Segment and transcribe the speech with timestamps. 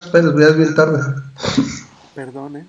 [0.00, 1.14] esperes, ya es bien tarde.
[2.14, 2.66] Perdón, ¿eh?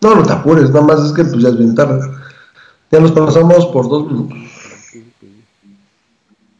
[0.00, 2.00] No, no te apures, nada más es que pues ya es bien tarde.
[2.90, 4.38] Ya nos pasamos por dos minutos.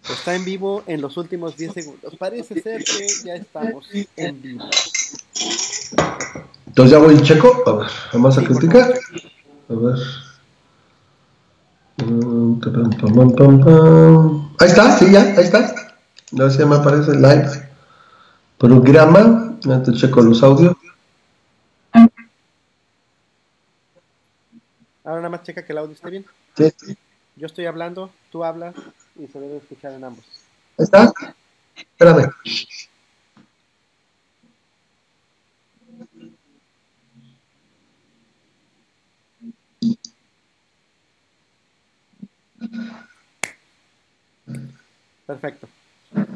[0.08, 2.16] Está en vivo en los últimos 10 segundos.
[2.16, 4.64] Parece ser que ya estamos en vivo.
[6.66, 7.62] Entonces ya voy checo.
[7.66, 8.92] A ver, vamos a criticar.
[9.68, 9.98] A ver.
[12.04, 12.60] Mm,
[14.58, 15.74] ahí está, sí, ya, ahí está.
[16.32, 17.68] No sé, me aparece live.
[18.58, 19.49] Programa.
[19.62, 20.74] Ya te checo los audios.
[25.04, 26.26] Ahora nada más checa que el audio esté bien.
[26.56, 26.96] Sí.
[27.36, 28.74] Yo estoy hablando, tú hablas
[29.16, 30.24] y se debe escuchar en ambos.
[30.78, 31.12] ¿Ahí está?
[31.76, 32.30] Espérame.
[45.26, 45.68] Perfecto.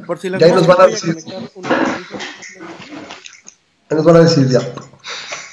[0.06, 1.16] Por si las Ya ahí nos van a decir.
[3.90, 4.60] Ahí nos van a decir ya.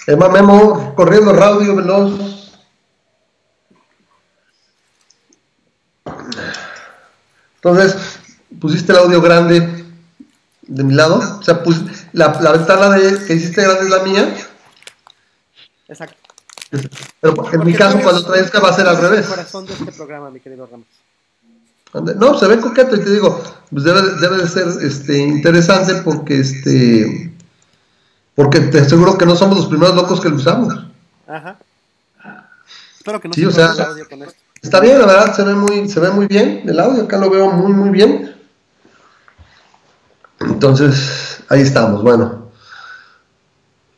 [0.07, 2.51] Emma Memo, corriendo radio veloz.
[7.55, 7.95] Entonces,
[8.59, 9.85] pusiste el audio grande
[10.63, 11.37] de mi lado.
[11.39, 14.35] O sea, pus- la, la ventana de, que hiciste grande es la mía.
[15.87, 16.17] Exacto.
[17.19, 19.25] Pero en mi caso, cuando traes que va a ser al revés.
[19.25, 20.87] El corazón de este programa, mi querido Ramos.
[21.93, 26.39] No, se ve coqueto y te digo, pues debe, debe de ser este, interesante porque
[26.39, 27.33] este
[28.35, 30.73] porque te aseguro que no somos los primeros locos que lo usamos.
[31.27, 31.57] Ajá.
[32.97, 34.35] Espero que no Sí, se o sea- audio con esto.
[34.61, 37.29] Está bien, la verdad, se ve muy, se ve muy bien el audio, acá lo
[37.29, 38.35] veo muy muy bien.
[40.39, 42.49] Entonces, ahí estamos, bueno.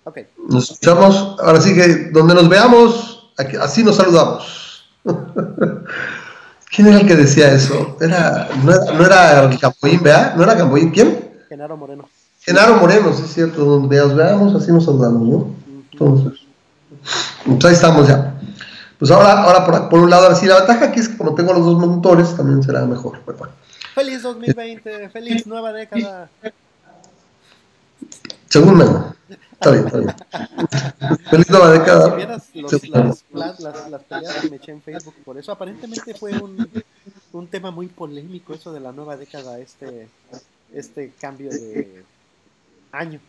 [0.06, 0.20] Ok.
[0.50, 4.88] Nos escuchamos, ahora sí que donde nos veamos, aquí- así nos saludamos.
[6.74, 7.98] ¿Quién era el que decía eso?
[8.02, 10.36] Era, no, era, no era Gamboín, ¿verdad?
[10.36, 10.90] ¿No era Gamboín?
[10.90, 11.30] ¿Quién?
[11.48, 12.10] Genaro Moreno.
[12.42, 15.56] Genaro Moreno, sí es cierto, donde nos veamos, así nos saludamos, ¿no?
[15.92, 16.40] Entonces,
[17.46, 18.34] pues ahí estamos ya.
[18.98, 21.36] Pues ahora, ahora por, por un lado, ahora sí, la ventaja aquí es que como
[21.36, 23.22] tengo los dos motores, también será mejor.
[23.24, 23.54] pero bueno.
[23.94, 26.30] Feliz 2020, feliz nueva década.
[28.50, 29.14] Según Memo.
[29.64, 31.20] Está bien, está bien.
[31.30, 32.10] Feliz nueva década.
[32.10, 35.52] Si vieras los- las, las, las, las peleas que me eché en Facebook por eso,
[35.52, 36.68] aparentemente fue un,
[37.34, 40.08] un tema muy polémico eso de la nueva década, este,
[40.74, 42.04] este cambio de
[42.92, 43.20] año.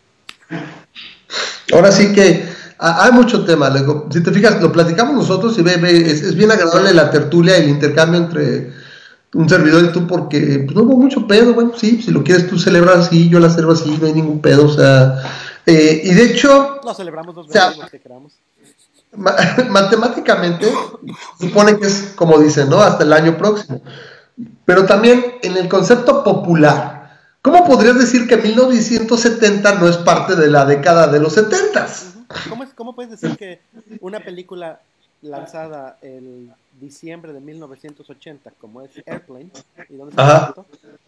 [1.72, 2.44] Ahora sí que
[2.78, 3.72] ha- hay mucho tema.
[4.10, 7.58] si te fijas, lo platicamos nosotros y ve, ve, es, es bien agradable la tertulia
[7.58, 8.72] y el intercambio entre
[9.34, 11.54] un servidor y tú porque pues, no hubo mucho pedo.
[11.54, 14.40] Bueno, sí, si lo quieres tú celebrar así, yo la celebro así, no hay ningún
[14.40, 14.66] pedo.
[14.66, 15.22] O sea,
[15.66, 17.46] eh, y de hecho, Lo celebramos dos
[17.90, 18.32] que queramos.
[19.12, 19.36] ma-
[19.70, 20.70] matemáticamente
[21.40, 22.80] supone que es como dicen, ¿no?
[22.80, 23.80] Hasta el año próximo.
[24.64, 30.48] Pero también en el concepto popular, ¿cómo podrías decir que 1970 no es parte de
[30.48, 31.84] la década de los 70?
[31.86, 32.24] Ujú.
[32.48, 33.60] ¿Cómo, es, ¿Cómo puedes decir que
[34.00, 34.80] una película
[35.22, 36.50] lanzada el
[36.84, 39.50] diciembre de 1980, como es Airplane,
[39.88, 40.54] ¿y dónde Ajá.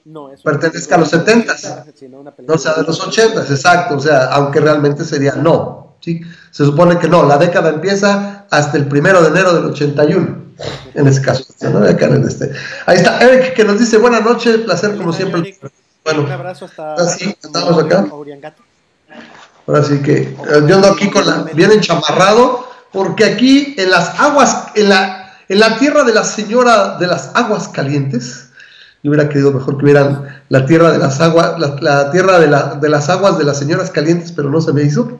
[0.05, 1.93] No es Pertenezca a los película 70s.
[1.95, 5.97] sino una película No sea de los 80, exacto, o sea, aunque realmente sería no,
[6.01, 6.21] ¿sí?
[6.51, 10.45] Se supone que no, la década empieza hasta el primero de enero del 81,
[10.95, 11.79] en ese caso, ¿no?
[11.87, 12.51] Acá en este.
[12.87, 15.41] Ahí está Eric que nos dice buenas noches, placer como siempre.
[15.41, 15.71] Eric.
[16.05, 18.07] Bueno, Un abrazo hasta Ah, sí, estamos acá.
[19.67, 20.37] Ahora sí que eh,
[20.69, 25.61] yo ando aquí con la, bien enchamarrado, porque aquí en las aguas, en la, en
[25.61, 28.49] la tierra de la señora de las aguas calientes,
[29.03, 32.75] yo hubiera querido mejor que hubieran la tierra de las aguas, la, tierra de, la-
[32.75, 35.19] de las aguas de señoras calientes, pero no se me hizo.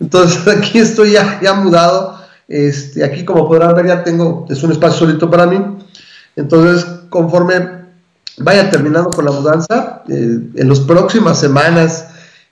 [0.00, 2.18] Entonces aquí estoy ya, ya mudado.
[2.46, 5.60] Este, aquí como podrán ver ya tengo, es un espacio solito para mí.
[6.36, 7.78] Entonces conforme
[8.38, 12.06] vaya terminando con la mudanza, eh, en las próximas semanas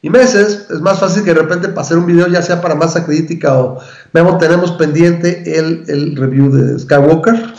[0.07, 2.75] y meses, es más fácil que de repente para hacer un video ya sea para
[2.75, 3.81] masa crítica o
[4.13, 7.53] Memo, tenemos pendiente el, el review de Skywalker.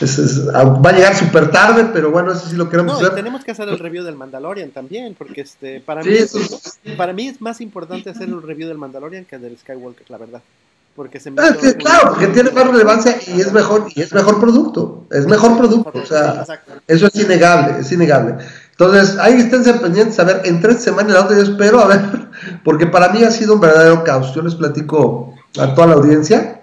[0.00, 3.14] Es- va a llegar súper tarde, pero bueno, eso sí lo queremos No, y hacer.
[3.16, 6.38] tenemos que hacer el review del Mandalorian también, porque este, para, Sí, mí, eso
[6.96, 10.40] para mí es más importante hacer un review del Mandalorian que del Skywalker, la verdad.
[10.96, 14.12] Porque se me Ah, que- claro, porque tiene más relevancia y es mejor, y es
[14.12, 16.44] mejor producto, es mejor producto, o sea,
[16.86, 18.36] eso es innegable, es innegable.
[18.78, 22.00] Entonces, ahí esténse pendientes, a ver, en tres semanas la otra yo espero, a ver,
[22.64, 24.34] porque para mí ha sido un verdadero caos.
[24.34, 26.62] Yo les platico a toda la audiencia,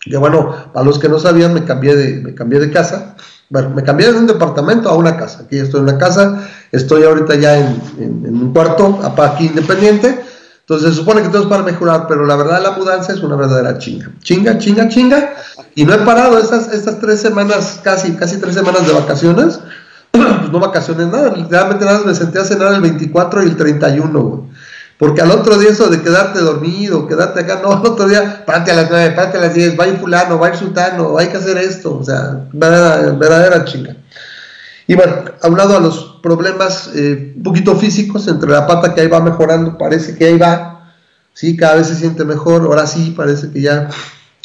[0.00, 3.14] que bueno, para los que no sabían, me cambié de, me cambié de casa,
[3.50, 7.02] bueno, me cambié de un departamento a una casa, aquí estoy en una casa, estoy
[7.02, 10.20] ahorita ya en, en- un cuarto, aquí independiente,
[10.60, 13.34] entonces se supone que todo es para mejorar, pero la verdad la mudanza es una
[13.36, 14.10] verdadera chinga.
[14.22, 15.34] Chinga, chinga, chinga.
[15.74, 19.58] Y no he parado estas, estas tres semanas, casi, casi tres semanas de vacaciones.
[20.10, 21.34] Pues no vacaciones, nada.
[21.48, 24.40] Realmente nada, me senté a cenar el 24 y el 31, güey.
[25.00, 28.72] Porque al otro día eso de quedarte dormido, quedarte acá, no, al otro día, párate
[28.72, 31.16] a las nueve, párate a las diez, va a ir fulano, va a ir sultano,
[31.16, 33.96] hay que hacer esto, o sea, verdadera, verdadera chinga.
[34.86, 39.06] Y bueno, hablando a los problemas eh, un poquito físicos, entre la pata que ahí
[39.06, 40.92] va mejorando, parece que ahí va,
[41.32, 43.88] sí, cada vez se siente mejor, ahora sí, parece que ya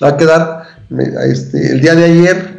[0.01, 0.63] va a quedar.
[1.27, 2.55] Este, el día de ayer,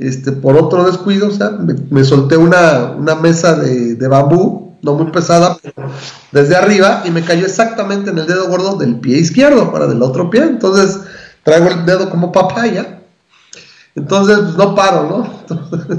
[0.00, 4.94] este, por otro descuido, o sea, me, solté una, una mesa de, de bambú, no
[4.94, 5.58] muy pesada,
[6.32, 10.02] desde arriba y me cayó exactamente en el dedo gordo del pie izquierdo, para del
[10.02, 10.42] otro pie.
[10.42, 11.00] Entonces
[11.44, 13.00] traigo el dedo como papaya.
[13.94, 15.06] Entonces pues, no paro,
[15.48, 15.56] ¿no?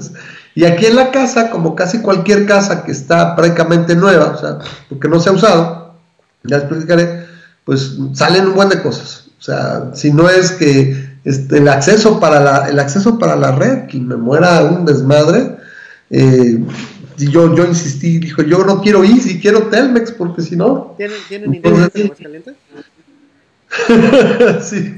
[0.55, 4.59] y aquí en la casa, como casi cualquier casa que está prácticamente nueva, o sea,
[4.89, 5.95] porque no se ha usado,
[6.43, 7.27] ya explicaré,
[7.65, 9.27] pues salen un buen de cosas.
[9.39, 13.51] O sea, si no es que este, el, acceso para la, el acceso para la
[13.51, 15.57] red, que me muera un desmadre,
[16.09, 16.59] eh,
[17.17, 20.95] yo, yo insistí, dijo, yo no quiero Easy, quiero Telmex, porque si no...
[20.97, 22.55] ¿Tienen, ¿tienen internet en Aguascalientes?
[24.61, 24.95] sí.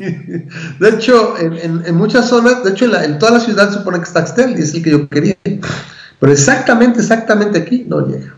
[0.80, 4.06] De hecho, en, en, muchas zonas, de hecho, en, en, toda la ciudad supone que
[4.06, 5.36] está Axtel y es el que yo quería.
[5.44, 8.36] Pero exactamente, exactamente aquí no llega.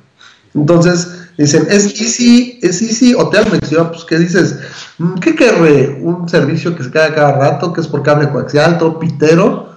[0.53, 3.69] Entonces, dicen, ¿es Easy, es Easy o Telmex?
[3.69, 4.57] yo, pues, ¿qué dices?
[4.97, 5.99] Mm, ¿Qué querré?
[6.01, 9.75] ¿Un servicio que se cae cada rato, que es por cable coaxial, todo pitero?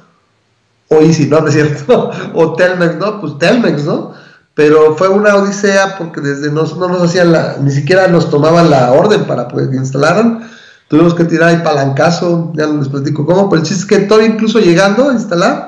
[0.89, 1.41] o Easy, ¿no?
[1.41, 2.11] ¿No es cierto?
[2.35, 3.21] o Telmex, ¿no?
[3.21, 4.13] Pues Telmex, ¿no?
[4.55, 8.71] Pero fue una odisea porque desde no, no nos hacían la, ni siquiera nos tomaban
[8.71, 10.49] la orden para pues, que instalaran.
[10.89, 14.25] Tuvimos que tirar el palancazo, ya les platico cómo, pero el chiste es que todo
[14.25, 15.68] incluso llegando a instalar,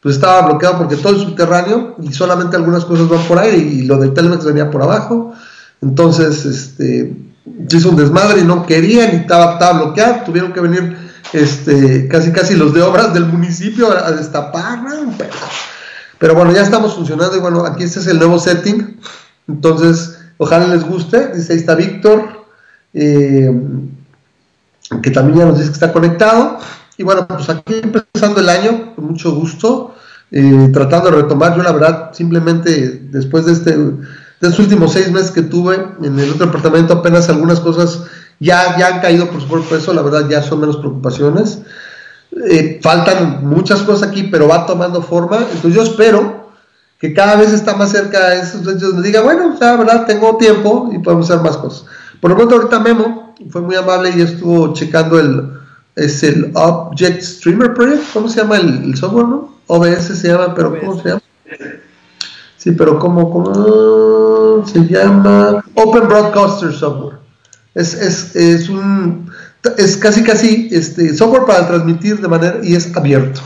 [0.00, 3.82] pues estaba bloqueado porque todo el subterráneo y solamente algunas cosas van por ahí y
[3.82, 5.34] lo del Telmex venía por abajo.
[5.82, 7.14] Entonces, este,
[7.68, 10.96] se hizo un desmadre y no querían y estaba, estaba bloqueado, tuvieron que venir
[11.32, 14.80] este, casi casi los de obras del municipio a, destapar,
[16.18, 18.98] pero, bueno, ya estamos funcionando y bueno, aquí este es el nuevo setting,
[19.48, 22.46] entonces ojalá les guste, dice ahí está Víctor,
[22.92, 23.50] eh,
[25.02, 26.58] que también ya nos dice que está conectado,
[27.00, 29.94] y bueno, pues aquí empezando el año, con mucho gusto,
[30.30, 33.96] eh, tratando de retomar, yo la verdad, simplemente después de este, de
[34.42, 38.02] estos últimos seis meses que tuve en el otro departamento, apenas algunas cosas
[38.38, 41.62] ya, ya han caído por su peso, la verdad ya son menos preocupaciones.
[42.50, 45.38] Eh, faltan muchas cosas aquí, pero va tomando forma.
[45.38, 46.50] Entonces yo espero
[46.98, 50.04] que cada vez está más cerca de esos hechos, me diga, bueno, o sea, verdad,
[50.04, 51.86] tengo tiempo y podemos hacer más cosas.
[52.20, 55.59] Por lo pronto ahorita Memo fue muy amable y estuvo checando el,
[56.00, 59.54] es el Object Streamer Project, ¿cómo se llama el, software, no?
[59.66, 61.22] OBS se llama, pero ¿cómo se llama?
[62.56, 65.64] Sí, pero ¿cómo, cómo se llama?
[65.74, 67.18] Open Broadcaster Software.
[67.74, 69.30] Es, es, es, un,
[69.78, 73.40] es casi casi este, software para transmitir de manera y es abierto.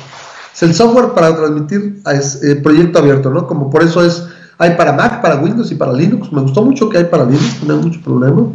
[0.54, 3.46] Es el software para transmitir, es eh, proyecto abierto, ¿no?
[3.46, 4.24] Como por eso es,
[4.58, 6.32] hay para Mac, para Windows y para Linux.
[6.32, 8.46] Me gustó mucho que hay para Linux, no hay mucho problema.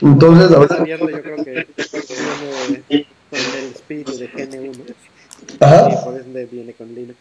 [0.00, 0.84] Entonces, la verdad.
[0.84, 1.66] Yo creo que
[4.00, 4.72] espíritu de GNU,
[5.60, 5.88] Ajá.
[5.90, 7.18] Y por eso viene con Linux.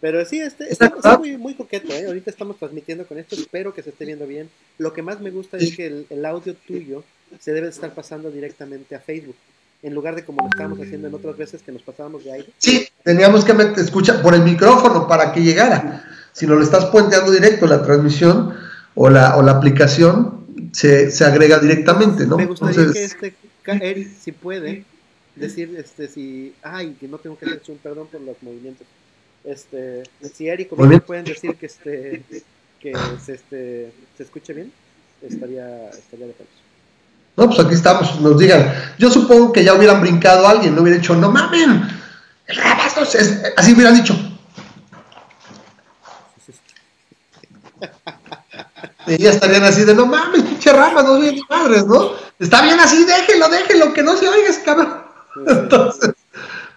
[0.00, 2.06] Pero sí, este, está, muy, muy coqueto, ¿eh?
[2.06, 4.50] Ahorita estamos transmitiendo con esto, espero que se esté viendo bien.
[4.78, 7.04] Lo que más me gusta es que el, audio tuyo
[7.38, 9.36] se debe estar pasando directamente a Facebook,
[9.80, 12.48] en lugar de como lo estábamos haciendo en otras veces que nos pasábamos de aire.
[12.58, 16.04] Sí, teníamos que escuchar por el micrófono para que llegara.
[16.32, 18.54] Si no lo estás puenteando directo, la transmisión
[18.96, 22.38] o la, o la aplicación se, se agrega directamente, ¿no?
[22.38, 24.84] Me gustaría que este Eric, si puede,
[25.36, 28.86] decir este si, ay, que no tengo que hacer un perdón por los movimientos
[29.44, 32.22] este, si Eric o pueden decir que este
[32.80, 32.92] que
[33.24, 34.72] se, este, se escuche bien,
[35.22, 36.52] estaría, estaría de acuerdo.
[37.36, 38.74] No, pues aquí estamos, nos digan.
[38.98, 41.88] Yo supongo que ya hubieran brincado alguien, no hubiera dicho, no mamen,
[43.56, 44.16] así hubieran dicho.
[49.06, 52.12] y ya estarían así de, no mames, pinche ramas, no soy madres, ¿no?
[52.38, 55.01] Está bien así, déjenlo, déjenlo, que no se oiga ese cabrón.
[55.46, 56.14] Entonces,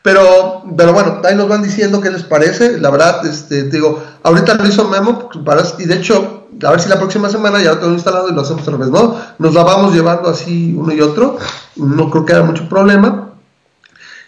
[0.06, 2.80] pero, pero bueno, ahí nos van diciendo qué les parece.
[2.80, 5.32] La verdad, este, digo, ahorita lo hizo Memo,
[5.80, 8.42] y de hecho, a ver si la próxima semana ya lo tengo instalado y lo
[8.42, 9.20] hacemos otra vez, ¿no?
[9.40, 11.40] Nos la vamos llevando así uno y otro.
[11.76, 13.32] No creo que haya mucho problema.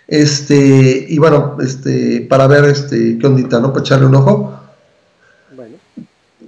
[0.08, 3.72] Este, y bueno, este, para ver este, qué ondita, ¿no?
[3.72, 4.60] Para echarle un ojo.
[5.56, 5.76] Bueno.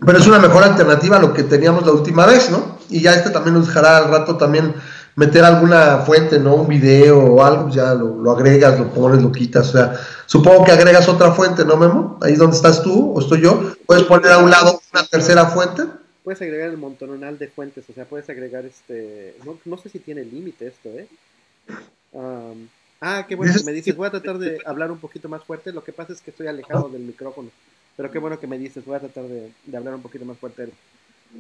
[0.04, 2.80] Pero es una mejor alternativa a lo que teníamos la última vez, ¿no?
[2.90, 4.74] Y ya este también nos dejará al rato también
[5.16, 6.56] meter alguna fuente, ¿no?
[6.56, 9.70] Un video o algo, ya lo, agregas, lo pones, lo quitas.
[9.70, 12.18] O sea, supongo que agregas otra fuente, ¿no, Memo?
[12.22, 13.74] Ahí donde estás tú o estoy yo.
[13.86, 15.84] Puedes poner a un lado una tercera fuente.
[16.24, 19.36] Puedes agregar el montonal de fuentes, o sea, puedes agregar este.
[19.66, 21.08] No, sé si tiene límite esto, ¿eh?
[23.01, 23.96] ah, qué bueno que me dices.
[23.96, 25.72] Voy a tratar de hablar un poquito más fuerte.
[25.72, 27.50] Lo que pasa es que estoy alejado del micrófono.
[27.98, 28.86] Pero qué bueno que me dices.
[28.86, 30.70] Voy a tratar de, hablar un poquito más fuerte.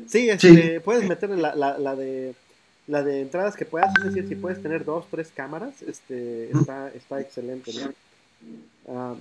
[0.07, 2.35] Sí, este, puedes meterle la, la, la de
[2.89, 6.89] la de entradas que puedas, es decir, si puedes tener dos, tres cámaras, este, está,
[6.89, 7.71] está excelente,
[8.87, 9.15] ¿no?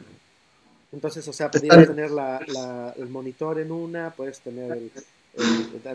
[0.91, 4.91] entonces, o sea, podrías tener la, la, el monitor en una, puedes tener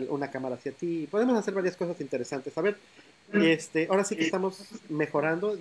[0.08, 2.56] una cámara hacia ti, podemos hacer varias cosas interesantes.
[2.56, 2.76] A ver,
[3.32, 5.58] este, ahora sí que estamos mejorando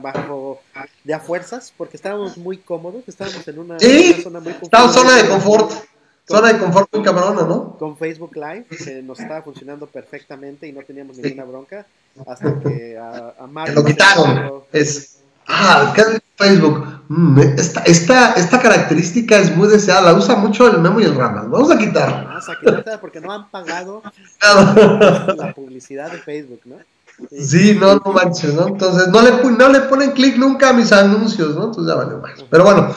[0.00, 0.62] bajo
[1.04, 3.78] de a fuerzas, porque estábamos muy cómodos, estábamos en una,
[4.22, 5.72] zona muy Estábamos zona de confort.
[6.30, 7.76] Zona de confort muy cabrona, ¿no?
[7.76, 11.86] Con Facebook Live, que nos estaba funcionando perfectamente y no teníamos ninguna bronca,
[12.24, 14.62] hasta que a, a Lo quitaron.
[14.72, 15.18] Es,
[15.48, 16.86] ah, ¿qué es Facebook?
[17.08, 21.16] Mm, esta, esta, esta, característica es muy deseada, la usa mucho el Memo y el
[21.16, 21.50] Ramas.
[21.50, 22.22] Vamos a quitarla.
[22.22, 24.00] Vamos a quitarla porque no han pagado
[25.36, 26.76] la publicidad de Facebook, ¿no?
[27.32, 28.68] Sí, no, no manches, ¿no?
[28.68, 31.64] Entonces, no le, no le ponen clic nunca a mis anuncios, ¿no?
[31.64, 32.44] Entonces ya vale más.
[32.48, 32.94] Pero bueno,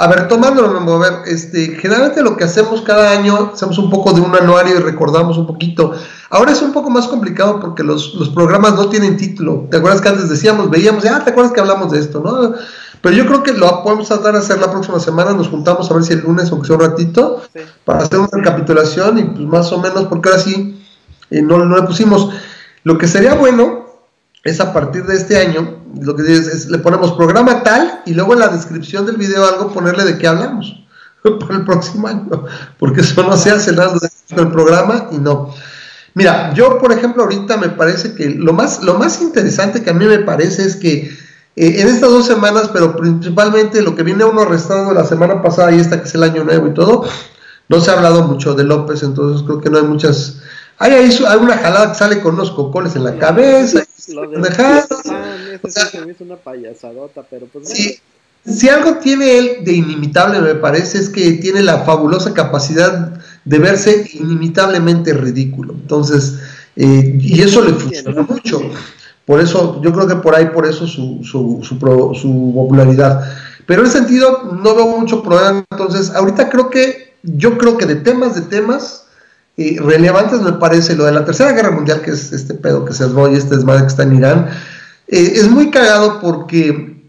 [0.00, 4.14] a ver, tomándolo, a ver, este, generalmente lo que hacemos cada año, hacemos un poco
[4.14, 5.92] de un anuario y recordamos un poquito.
[6.30, 9.66] Ahora es un poco más complicado porque los, los programas no tienen título.
[9.70, 12.54] ¿Te acuerdas que antes decíamos, veíamos, ah, ¿te acuerdas que hablamos de esto, no?
[13.02, 15.34] Pero yo creo que lo podemos tratar de hacer la próxima semana.
[15.34, 17.42] Nos juntamos a ver si el lunes, o sea un ratito,
[17.84, 20.82] para hacer una recapitulación y pues más o menos, porque ahora sí
[21.28, 22.30] eh, no, no le pusimos.
[22.84, 23.84] Lo que sería bueno
[24.44, 28.14] es a partir de este año, lo que dices es, le ponemos programa tal y
[28.14, 30.84] luego en la descripción del video algo ponerle de qué hablamos
[31.22, 32.28] para el próximo año,
[32.78, 33.92] porque eso no se hace nada
[34.28, 35.54] con el programa y no.
[36.14, 39.94] Mira, yo por ejemplo ahorita me parece que lo más, lo más interesante que a
[39.94, 41.10] mí me parece es que
[41.56, 45.72] eh, en estas dos semanas, pero principalmente lo que viene uno arrestando la semana pasada
[45.72, 47.04] y esta que es el año nuevo y todo,
[47.68, 50.40] no se ha hablado mucho de López, entonces creo que no hay muchas
[50.80, 53.84] hay ahí una jalada que sale con unos cocones en la cabeza.
[54.08, 54.50] Lo de
[55.54, 58.00] es una payasadota, pero pues
[58.44, 63.58] Si algo tiene él de inimitable, me parece, es que tiene la fabulosa capacidad de
[63.58, 65.74] verse inimitablemente ridículo.
[65.74, 66.38] Entonces,
[66.76, 68.60] eh, y eso le funciona mucho.
[69.26, 73.22] Por eso, yo creo que por ahí, por eso su, su, su, su popularidad.
[73.66, 75.64] Pero en ese sentido, no veo mucho problema.
[75.70, 79.04] Entonces, ahorita creo que, yo creo que de temas, de temas,
[79.56, 83.04] relevantes me parece lo de la Tercera Guerra Mundial, que es este pedo que se
[83.04, 84.48] y este desmadre que está en Irán.
[85.12, 87.02] Eh, es muy cagado porque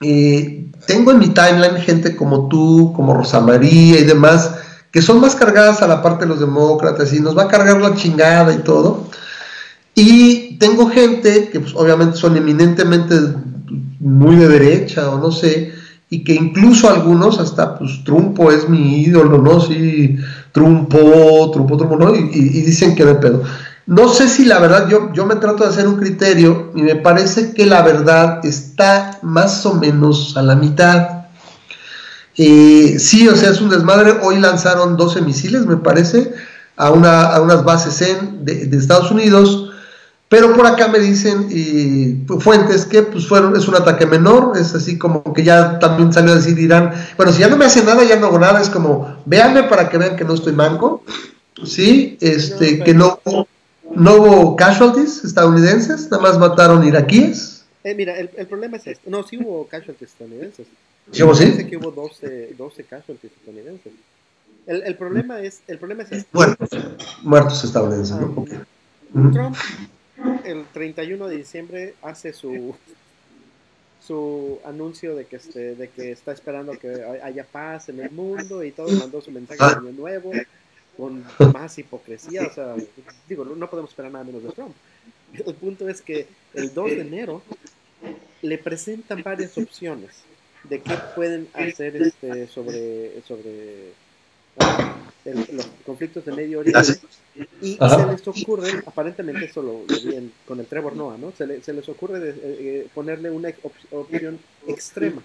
[0.00, 4.50] eh, tengo en mi timeline gente como tú, como Rosa María y demás,
[4.90, 7.80] que son más cargadas a la parte de los demócratas y nos va a cargar
[7.80, 9.08] la chingada y todo.
[9.94, 13.14] Y tengo gente que pues, obviamente son eminentemente
[14.00, 15.72] muy de derecha o no sé,
[16.10, 19.60] y que incluso algunos, hasta pues Trumpo es mi ídolo, ¿no?
[19.60, 20.16] Sí,
[20.52, 22.14] Trumpo, Trumpo, Trumpo, ¿no?
[22.14, 22.22] Y,
[22.62, 23.42] dicen que de pedo.
[23.86, 26.96] No sé si la verdad, yo, yo me trato de hacer un criterio y me
[26.96, 31.26] parece que la verdad está más o menos a la mitad.
[32.36, 34.18] Eh, sí, o sea, es un desmadre.
[34.22, 36.34] Hoy lanzaron 12 misiles, me parece,
[36.76, 39.70] a, una, a unas bases en, de, de Estados Unidos
[40.28, 44.74] pero por acá me dicen y fuentes que pues fueron, es un ataque menor, es
[44.74, 47.84] así como que ya también salió a decir Irán, bueno, si ya no me hace
[47.84, 51.04] nada, ya no hago nada, es como, véanme para que vean que no estoy manco,
[51.64, 53.20] sí, este, que no,
[53.96, 57.64] no hubo casualties estadounidenses, nada más mataron iraquíes.
[57.84, 60.66] Eh, mira, el, el, problema es esto, no, sí hubo casualties estadounidenses.
[61.10, 61.66] ¿Sí hubo sí?
[61.66, 63.92] que hubo 12, 12 casualties estadounidenses.
[64.66, 66.28] El, el, problema es, el problema es esto.
[66.32, 66.68] Muertos,
[67.22, 68.44] muertos estadounidenses, ¿no?
[69.14, 69.56] Ah, Trump
[70.44, 72.74] el 31 de diciembre hace su
[74.00, 78.62] su anuncio de que este, de que está esperando que haya paz en el mundo
[78.62, 80.30] y todo, mandó su mensaje de año nuevo
[80.96, 82.74] con más hipocresía, o sea,
[83.28, 84.74] digo, no podemos esperar nada menos de Trump.
[85.32, 87.42] El punto es que el 2 de enero
[88.42, 90.22] le presentan varias opciones
[90.64, 93.92] de qué pueden hacer este sobre sobre
[95.52, 96.98] los conflictos de Medio Oriente
[97.60, 101.32] y se les ocurre, aparentemente eso lo, vi con el Trevor Noah, ¿no?
[101.36, 103.50] Se, se les ocurre de, eh, ponerle una
[103.90, 105.22] opción extrema.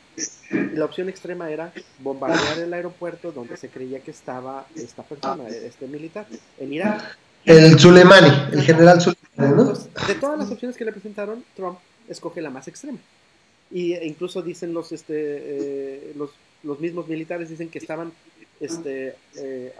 [0.73, 5.87] La opción extrema era bombardear el aeropuerto donde se creía que estaba esta persona, este
[5.87, 6.25] militar,
[6.59, 7.17] en Irak.
[7.45, 12.49] El Soleimani, el general Soleimani, de todas las opciones que le presentaron, Trump escoge la
[12.49, 12.99] más extrema.
[13.71, 16.31] Y e incluso dicen los, este, eh, los,
[16.63, 18.11] los mismos militares, dicen que estaban
[18.61, 19.73] este, eh,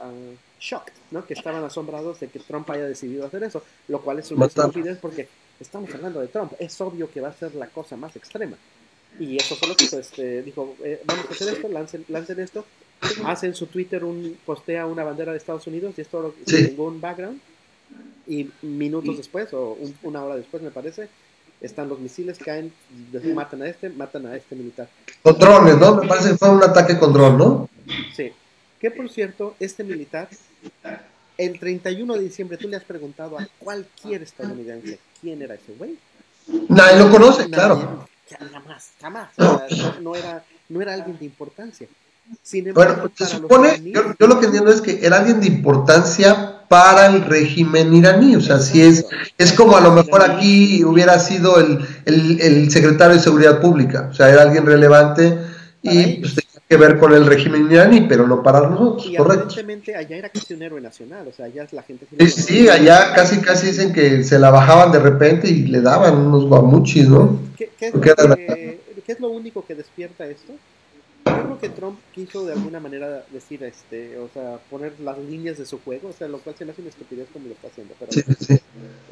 [0.60, 1.26] shocked, ¿no?
[1.26, 4.98] Que estaban asombrados de que Trump haya decidido hacer eso, lo cual es una estupidez
[5.00, 5.28] porque
[5.60, 8.58] estamos hablando de Trump, es obvio que va a ser la cosa más extrema.
[9.20, 12.66] Y eso fue lo que este, dijo, eh, vamos a hacer esto, lancen, lancen esto,
[13.26, 16.68] hacen su Twitter, un, postea una bandera de Estados Unidos y esto sí.
[16.68, 17.40] tengo un background.
[18.28, 21.10] Y minutos después, o una hora después me parece,
[21.60, 22.72] están los misiles, caen,
[23.36, 24.88] matan a este, matan a este militar.
[25.22, 25.96] Con drones, ¿no?
[25.98, 27.70] Me parece que fue un ataque con drones, ¿no?
[28.82, 30.28] Que por cierto, este militar
[31.38, 35.98] el 31 de diciembre tú le has preguntado a cualquier estadounidense quién era ese güey.
[36.68, 38.08] Nadie lo conoce, claro.
[38.50, 39.30] Jamás, jamás.
[40.02, 41.88] no, era, no era alguien de importancia.
[42.74, 47.24] bueno, se supone, yo, lo que entiendo es que era alguien de importancia para el
[47.24, 49.06] régimen iraní, o sea, si es,
[49.38, 54.14] es como a lo mejor aquí hubiera sido el, el, secretario de Seguridad Pública, o
[54.14, 55.38] sea, era alguien relevante
[55.82, 56.36] y pues,
[56.72, 59.56] que ver con el régimen iraní, pero no para nosotros, y correcto.
[59.94, 62.08] allá era casi un héroe nacional, o sea, allá la gente...
[62.18, 66.16] Sí, sí, allá casi casi dicen que se la bajaban de repente y le daban
[66.16, 67.38] unos guamuchis, ¿no?
[67.58, 67.92] ¿Qué, qué
[69.06, 70.54] es lo único que despierta esto?
[71.26, 75.58] Yo creo que Trump quiso de alguna manera decir, este, o sea, poner las líneas
[75.58, 77.68] de su juego, o sea, lo cual se me hace una estupidez como lo está
[77.68, 77.96] haciendo.
[78.00, 78.58] Pero sí, sí.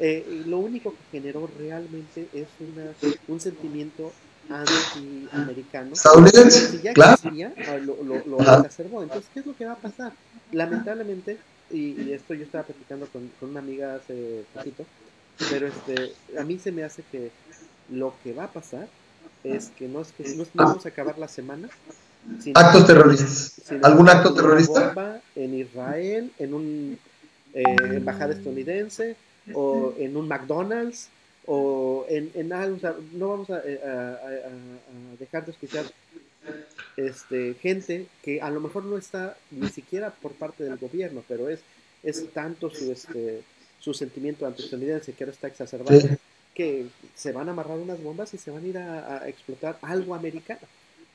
[0.00, 2.86] Eh, lo único que generó realmente es una,
[3.28, 4.12] un sentimiento
[4.50, 5.92] anti-americano.
[5.92, 7.16] Estadounidense, si ya claro.
[7.24, 9.02] Ah, lo, lo, lo exacerbó.
[9.02, 10.12] Entonces, ¿qué es lo que va a pasar?
[10.52, 11.38] Lamentablemente,
[11.70, 14.84] y, y esto yo estaba platicando con, con, una amiga hace poquito,
[15.50, 17.30] pero este, a mí se me hace que
[17.90, 18.88] lo que va a pasar
[19.44, 21.68] es que no es que no, vamos a acabar la semana.
[22.54, 23.62] Actos terroristas.
[23.82, 25.22] ¿Algún acto terrorista?
[25.34, 26.98] en Israel, en un
[27.54, 29.16] eh, embajada estadounidense,
[29.54, 31.08] o en un McDonald's,
[31.52, 32.78] o en, en algo.
[33.12, 35.84] no vamos eh, a, dejar de escuchar
[36.96, 41.48] este, gente que a lo mejor no está ni siquiera por parte del gobierno, pero
[41.48, 41.58] es,
[42.04, 43.42] es tanto su, este,
[43.80, 45.98] su sentimiento anti-estadounidense que ahora está exacerbado
[46.54, 50.14] que se van a amarrar unas bombas y se van a ir a, explotar algo
[50.14, 50.60] americano,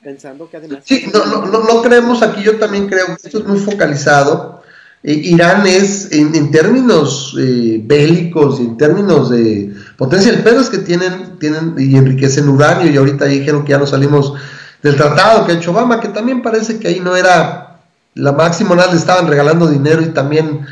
[0.02, 0.82] pensando que además...
[0.84, 4.62] Sí, no, no, no, creemos aquí, yo también creo que esto es muy focalizado.
[5.02, 10.78] Eh, Irán es, en, términos eh, bélicos, en términos de potencia, el pedo es que
[10.78, 14.34] tienen, tienen y enriquecen uranio, y ahorita dijeron que ya no salimos
[14.82, 17.80] del tratado que ha hecho Obama, que también parece que ahí no era
[18.14, 20.66] la máxima, nada, le estaban regalando dinero y también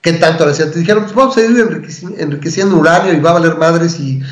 [0.00, 0.70] ¿Qué tanto le decían?
[0.70, 1.84] Te dijeron, pues vamos a ir
[2.18, 4.22] enriqueciendo, uranio y va a valer madres y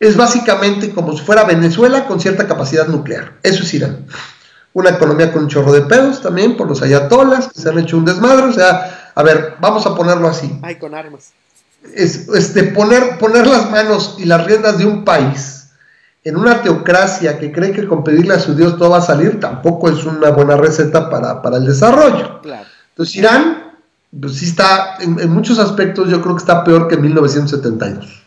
[0.00, 3.34] es básicamente como si fuera Venezuela con cierta capacidad nuclear.
[3.42, 4.06] Eso es Irán.
[4.72, 7.96] Una economía con un chorro de pedos también por los ayatolas que se han hecho
[7.96, 8.46] un desmadre.
[8.46, 10.58] O sea, a ver, vamos a ponerlo así.
[10.62, 11.30] Ay, con armas.
[11.92, 15.70] Es, este, poner, poner las manos y las riendas de un país
[16.24, 19.38] en una teocracia que cree que con pedirle a su Dios todo va a salir,
[19.40, 22.40] tampoco es una buena receta para, para el desarrollo.
[22.40, 22.66] Claro.
[22.90, 23.64] Entonces Irán
[24.20, 28.22] pues sí está, en, muchos aspectos yo creo que está peor que en 1972.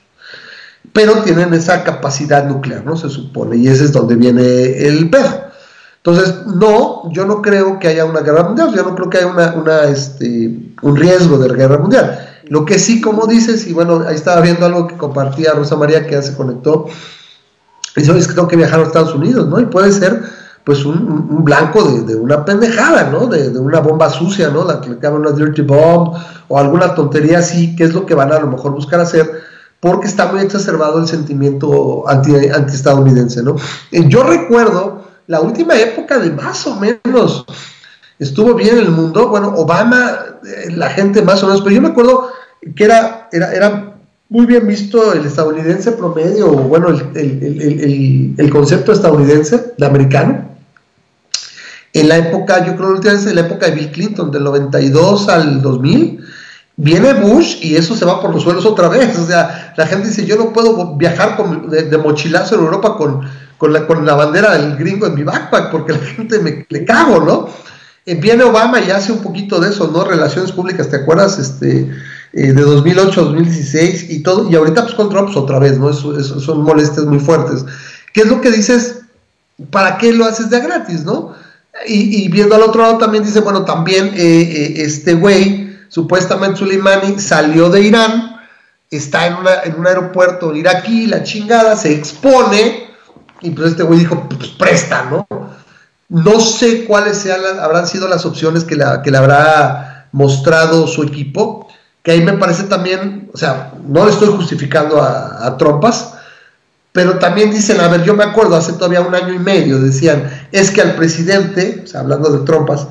[0.93, 2.97] Pero tienen esa capacidad nuclear, ¿no?
[2.97, 4.41] Se supone, y ese es donde viene
[4.87, 5.47] el pedo.
[5.97, 9.27] Entonces, no, yo no creo que haya una guerra mundial, yo no creo que haya
[9.27, 12.26] una, este, un riesgo de guerra mundial.
[12.49, 16.05] Lo que sí, como dices, y bueno, ahí estaba viendo algo que compartía Rosa María
[16.05, 16.87] que ya se conectó,
[17.95, 19.59] dice, es que tengo que viajar a Estados Unidos, ¿no?
[19.59, 20.21] Y puede ser
[20.63, 23.27] pues un, blanco de, una pendejada, ¿no?
[23.27, 24.65] De, una bomba sucia, ¿no?
[24.65, 26.13] La que le llaman una dirty bomb
[26.49, 29.31] o alguna tontería así, que es lo que van a, lo mejor buscar hacer,
[29.79, 33.55] porque está muy exacerbado el sentimiento anti, estadounidense, ¿no?
[33.91, 37.45] Eh, yo recuerdo la última época de más o menos
[38.19, 41.81] estuvo bien en el mundo, bueno, Obama, eh, la gente más o menos, pero yo
[41.81, 42.29] me acuerdo
[42.75, 43.93] que era, era, era
[44.29, 50.47] muy bien visto el estadounidense promedio, o bueno, el, el, el concepto estadounidense, el americano,
[51.93, 55.61] en la época, yo creo que en la época de Bill Clinton, del 92 al
[55.61, 56.19] 2000,
[56.75, 59.17] viene Bush y eso se va por los suelos otra vez.
[59.17, 63.21] O sea, la gente dice, yo no puedo viajar de, mochilazo en Europa con,
[63.57, 66.85] con, la, con la bandera del gringo en mi backpack porque la gente me le
[66.85, 67.49] cago, ¿no?
[68.05, 70.03] Eh, viene Obama y hace un poquito de eso, ¿no?
[70.03, 71.39] Relaciones públicas, ¿te acuerdas?
[71.39, 71.89] Este,
[72.33, 75.89] eh, de 2008 a 2016 y todo, y ahorita pues con otra vez, ¿no?
[75.89, 77.65] Eso, eso, son molestias muy fuertes.
[78.13, 79.01] ¿Qué es lo que dices?
[79.71, 81.33] ¿Para qué lo haces de gratis, no?
[81.85, 87.19] Y, viendo al otro lado también dice, bueno, también eh, eh, este güey, supuestamente Soleimani,
[87.19, 88.41] salió de Irán,
[88.89, 92.87] está en, una, en un aeropuerto iraquí, la chingada, se expone,
[93.41, 95.27] y pues este güey dijo, pues presta, ¿no?
[96.09, 101.66] No sé cuáles sean habrán sido las opciones que, que le habrá mostrado su equipo,
[102.07, 106.13] que ahí me parece también, o sea, no le estoy justificando a, a trompas,
[106.93, 110.47] pero también dicen, a ver, yo me acuerdo hace todavía un año y medio, decían,
[110.53, 112.87] es que al presidente, o sea, hablando de trompas,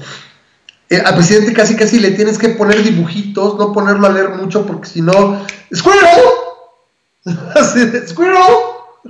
[0.91, 4.67] eh, al presidente casi casi le tienes que poner dibujitos, no ponerlo a leer mucho,
[4.67, 6.21] porque si no, ¡Squirrel!
[7.55, 8.37] Así, ¡Squirrel!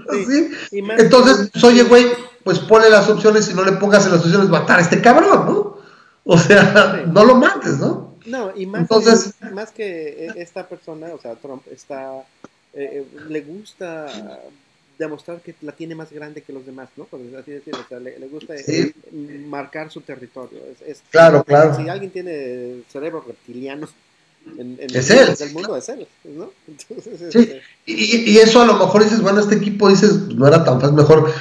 [0.08, 0.50] Así.
[0.70, 2.06] Entonces, pues, oye, güey,
[2.44, 5.46] pues pone las opciones y no le pongas en las opciones matar a este cabrón,
[5.46, 5.78] ¿no?
[6.22, 8.05] O sea, no lo mates, ¿no?
[8.26, 12.18] No, y más, Entonces, que, más que esta persona, o sea, Trump, está,
[12.74, 14.40] eh, eh, le gusta
[14.98, 17.06] demostrar que la tiene más grande que los demás, ¿no?
[17.38, 18.54] así decirlo, o sea, le, gusta
[19.46, 20.60] marcar su territorio.
[20.86, 21.76] Es, claro, claro.
[21.76, 23.88] Si alguien tiene cerebro reptiliano,
[24.58, 25.36] En, es él.
[25.38, 26.50] el mundo es él, ¿no?
[26.78, 30.64] sí, este, y, y, eso a lo mejor dices, bueno, este equipo dices, no era
[30.64, 31.32] tan fácil, mejor,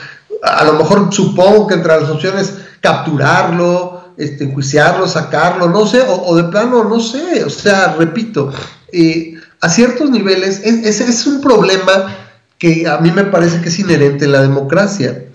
[0.41, 6.35] a lo mejor supongo que entre las opciones capturarlo, este, enjuiciarlo, sacarlo, no sé, o,
[6.35, 8.51] de plano, no sé, o sea, repito,
[8.91, 12.15] eh, a ciertos niveles, ese es, un problema
[12.57, 15.25] que a mí me parece que es inherente en la democracia.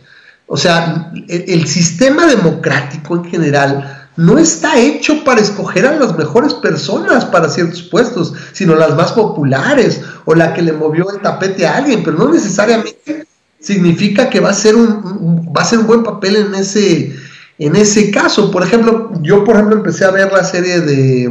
[0.46, 6.54] O sea, el, sistema democrático en general no está hecho para escoger a las mejores
[6.54, 11.66] personas para ciertos puestos, sino las más populares o la que le movió el tapete
[11.66, 13.26] a alguien, pero no necesariamente
[13.60, 17.14] significa que va a ser un, va a ser un buen papel en ese
[17.60, 18.50] en ese caso.
[18.50, 21.30] Por ejemplo, yo por ejemplo empecé a ver la serie de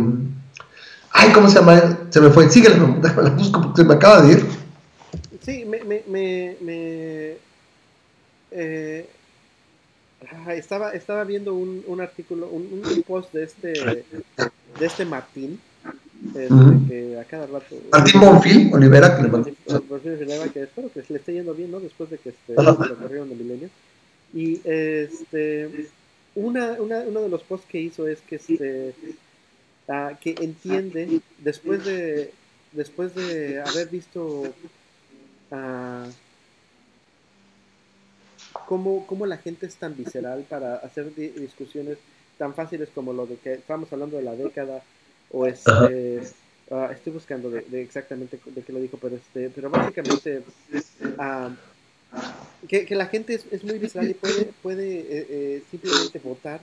[1.12, 2.00] ay, ¿cómo se llama?
[2.10, 4.46] Se me fue, síguele, la busco porque se me acaba de ir.
[5.42, 7.38] Sí, me, me, me,
[8.52, 9.10] eh,
[10.50, 15.60] estaba, estaba viendo un, un artículo, un, un, post de este, de este Martín,
[16.36, 16.50] este,
[16.88, 17.76] que a cada rato...
[17.92, 19.46] Martín Bonfil, Olivera, que le mandó.
[20.54, 21.80] que espero que se le esté yendo bien, ¿no?
[21.80, 23.70] Después de que este, lo corrieron de Milenio.
[24.34, 25.89] Y este,
[26.36, 28.94] una, una, uno de los posts que hizo es que, este,
[29.88, 32.32] uh, que entiende, después de,
[32.72, 34.54] después de haber visto...
[35.52, 36.10] Uh,
[38.70, 41.98] cómo, cómo la gente es tan visceral para hacer discusiones
[42.38, 44.82] tan fáciles como lo de que estamos hablando de la década
[45.32, 46.22] o este
[46.70, 50.44] uh, estoy buscando de, exactamente de qué lo dijo pero este pero básicamente
[52.67, 56.62] que, que, la gente es, es, muy visceral y puede puede eh, eh, simplemente votar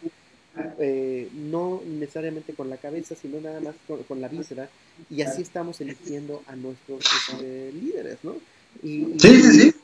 [0.79, 3.75] eh, no necesariamente con la cabeza sino nada más
[4.09, 4.69] con, la víscera
[5.11, 8.37] y así estamos eligiendo a nuestros este, líderes no
[8.83, 9.75] y, sí sí sí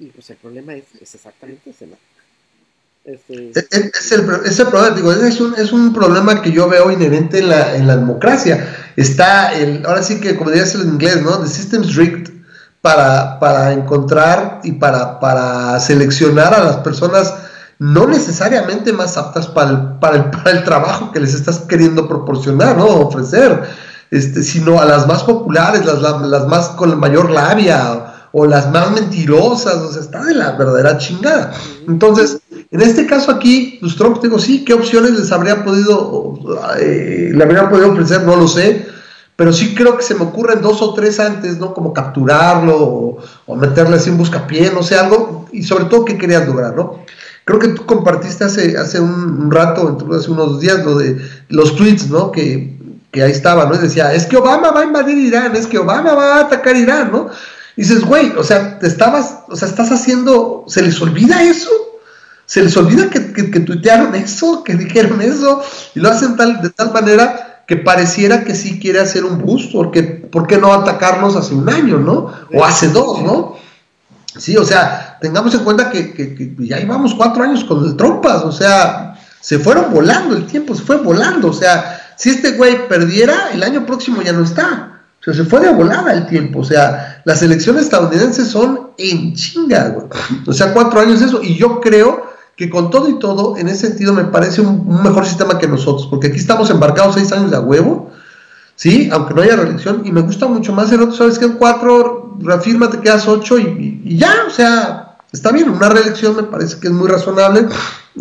[0.00, 1.96] y pues el problema es, exactamente ese, ¿no?
[3.04, 3.50] Este...
[3.50, 7.38] Es, es, el, es, problema, digo, es, un, es un problema que yo veo inherente
[7.38, 8.92] en la, en la democracia.
[8.96, 11.40] Está, el, ahora sí que, como dirías en inglés, ¿no?
[11.40, 12.30] The system's rigged
[12.80, 17.34] para, para encontrar y para, para seleccionar a las personas
[17.78, 22.08] no necesariamente más aptas para el, para el, para el trabajo que les estás queriendo
[22.08, 22.86] proporcionar, ¿no?
[22.86, 23.62] Ofrecer,
[24.10, 28.70] este, sino a las más populares, las, las más con la mayor labia, o las
[28.70, 31.52] más mentirosas, o sea, está de la verdadera chingada.
[31.86, 36.38] Entonces, en este caso aquí, pues Trump, digo, sí, ¿qué opciones les habría podido,
[36.78, 38.22] eh, le habrían podido ofrecer?
[38.24, 38.86] No lo sé,
[39.38, 41.72] pero sí creo que se me ocurren dos o tres antes, ¿no?
[41.72, 46.44] Como capturarlo o, meterle así un buscapié, no sé, algo, y sobre todo qué querías
[46.44, 47.04] lograr, ¿no?
[47.44, 52.10] Creo que tú compartiste hace, hace un, rato, hace unos días, lo de los tweets,
[52.10, 52.32] ¿no?
[52.32, 52.76] Que,
[53.12, 53.76] que ahí estaba, ¿no?
[53.76, 56.76] Y decía, es que Obama va a invadir Irán, es que Obama va a atacar
[56.76, 57.28] Irán, ¿no?
[57.76, 61.70] dices, güey, o sea, te estabas, o sea, estás haciendo, ¿se les olvida eso?
[62.44, 65.62] ¿Se les olvida que, que, tuitearon eso, que dijeron eso?
[65.94, 69.72] Y lo hacen tal, de tal manera que pareciera que sí quiere hacer un boost,
[69.72, 72.32] porque ¿por qué no atacarnos hace un año, no?
[72.54, 73.56] O hace dos, ¿no?
[74.38, 78.52] Sí, o sea, tengamos en cuenta que, ya llevamos cuatro años con el trompas, o
[78.52, 83.50] sea, se fueron volando el tiempo, se fue volando, o sea, si este güey perdiera,
[83.52, 85.02] el año próximo ya no está.
[85.20, 86.60] O sea, se fue de volada el tiempo.
[86.60, 90.06] O sea, las elecciones estadounidenses son en chinga, güey.
[90.46, 91.42] O sea, cuatro años eso.
[91.42, 92.27] Y yo creo
[92.58, 96.08] que con todo y todo, en ese sentido, me parece un, mejor sistema que nosotros.
[96.08, 98.10] Porque aquí estamos embarcados seis años de a huevo.
[98.74, 100.02] Sí, aunque no haya reelección.
[100.04, 101.14] Y me gusta mucho más el otro.
[101.14, 104.34] Sabes que en cuatro, reafirma, te quedas ocho y, ya.
[104.46, 105.70] O sea, está bien.
[105.70, 107.68] Una reelección me parece que es muy razonable.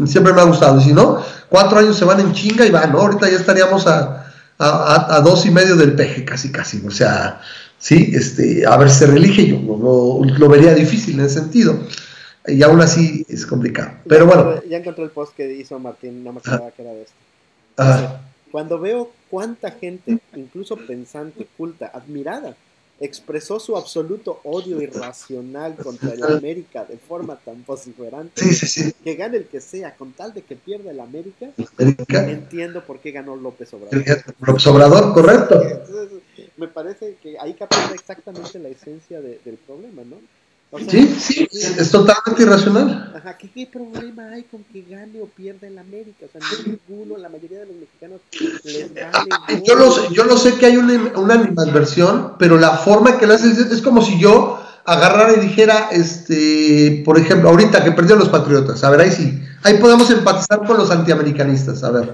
[0.06, 0.80] Siempre me ha gustado.
[0.80, 1.20] Y si no,
[1.50, 3.00] cuatro años se van en chinga y van, ¿no?
[3.00, 4.28] Ahorita ya estaríamos a
[4.60, 6.84] a, dos y medio del peje, casi, casi.
[6.86, 7.42] O sea,
[7.78, 9.58] sí, este, a ver, se reelige yo
[10.38, 11.80] lo, vería difícil en ese sentido.
[12.48, 13.92] Y aún así es complicado.
[14.08, 14.62] Pero bueno.
[14.64, 18.20] Ya encontré el post que hizo Martín, no me acordaba que era de esto.
[18.52, 22.56] Cuando veo cuánta gente, incluso pensante, culta, admirada,
[23.00, 28.42] expresó su absoluto odio irracional contra el América de forma tan vociferante
[29.04, 31.52] que gane el que sea, con tal de que pierda el América,
[32.10, 34.04] entiendo por qué ganó López Obrador.
[34.40, 35.62] López Obrador, correcto.
[36.58, 40.18] me parece que ahí capta exactamente la esencia del problema, ¿no?
[40.90, 43.14] Sí, sí, es, totalmente irracional.
[43.16, 46.26] Ajá, ¿qué, problema hay con que gane o pierda el América?
[46.26, 48.20] O sea, ninguno, la mayoría de los mexicanos
[48.64, 49.64] les vale.
[49.66, 53.28] Yo lo, sé, yo lo sé que hay una, una animadversión, pero la forma que
[53.28, 58.16] lo haces es, como si yo agarrara y dijera, este, por ejemplo, ahorita que perdió
[58.16, 62.14] los Patriotas, a ver, ahí sí, ahí podemos empatizar con los antiamericanistas, a ver.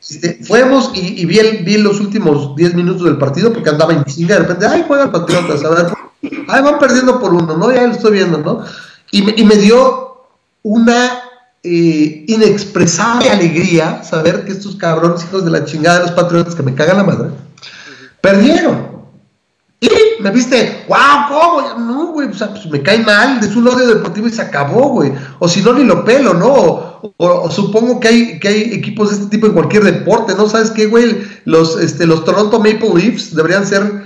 [0.00, 4.04] Este, fuimos y, vi, el, vi los últimos 10 minutos del partido porque andaba en
[4.04, 5.86] chinga, de repente, ay, juegan Patriotas, a ver,
[6.48, 7.72] Ay, van perdiendo por uno, ¿no?
[7.72, 8.64] Ya lo estoy viendo, ¿no?
[9.10, 10.24] Y me, dio
[10.62, 11.20] una
[11.62, 16.64] eh, inexpresable alegría saber que estos cabrones hijos de la chingada de los patriotas que
[16.64, 17.30] me cagan la madre,
[18.20, 18.94] Perdieron.
[19.80, 19.88] Y
[20.22, 21.78] me viste, wow, ¿cómo?
[21.78, 24.88] No, güey, o sea, pues me cae mal, es un odio deportivo y se acabó,
[24.88, 25.12] güey.
[25.38, 27.12] O si no, ni lo pelo, ¿no?
[27.18, 30.48] O, supongo que hay, que hay equipos de este tipo en cualquier deporte, ¿no?
[30.48, 31.22] ¿Sabes qué, güey?
[31.44, 34.02] Los, este, los Toronto Maple Leafs deberían ser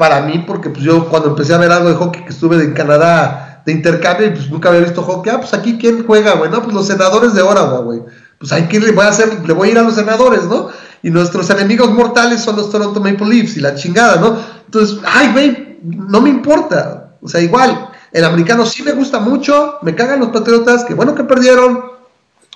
[0.00, 2.72] para mí, porque pues yo cuando empecé a ver algo de hockey que estuve en
[2.72, 6.50] Canadá de intercambio y pues nunca había visto hockey, ah, pues aquí quién juega, güey,
[6.50, 8.00] no, pues los senadores de Ottawa, güey.
[8.38, 10.70] Pues hay que le voy a hacer, le voy a ir a los senadores, ¿no?
[11.02, 14.38] Y nuestros enemigos mortales son los Toronto Maple Leafs y la chingada, ¿no?
[14.64, 17.10] Entonces, ay, güey, no me importa.
[17.20, 21.14] O sea, igual, el americano sí me gusta mucho, me cagan los patriotas, que bueno
[21.14, 21.82] que perdieron,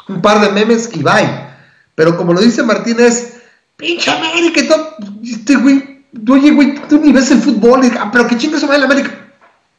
[0.08, 1.44] un par de memes y bye.
[1.94, 3.42] Pero como lo dice Martínez,
[3.76, 4.62] pinche América,
[5.22, 5.93] este güey,
[6.28, 9.24] oye, güey, tú ni ves el fútbol, y, ah, pero que chingas va el América.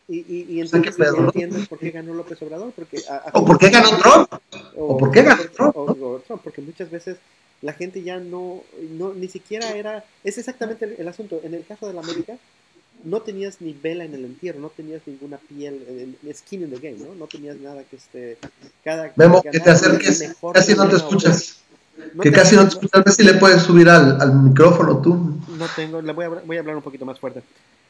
[0.07, 1.25] Y, y, y entonces pedo, ¿no?
[1.27, 2.71] entiendes por qué ganó López Obrador.
[2.75, 3.01] Porque
[3.33, 4.33] o por qué ganó Trump.
[4.75, 6.41] O, por qué ganó Trump.
[6.43, 7.17] porque muchas veces
[7.61, 11.41] la gente ya no, no, ni siquiera era, es exactamente el, asunto.
[11.43, 12.37] En el caso de la América,
[13.03, 17.03] no tenías ni vela en el entierro, no tenías ninguna piel, skin in the game,
[17.03, 17.15] ¿no?
[17.15, 18.37] No tenías nada que esté,
[18.83, 19.11] cada...
[19.15, 21.61] Memo, que te acerques, casi no te escuchas.
[22.21, 25.39] Que casi no te escuchas, a ver si le puedes subir al, al micrófono tú.
[25.57, 27.43] No tengo, le voy a, voy a hablar un poquito más fuerte.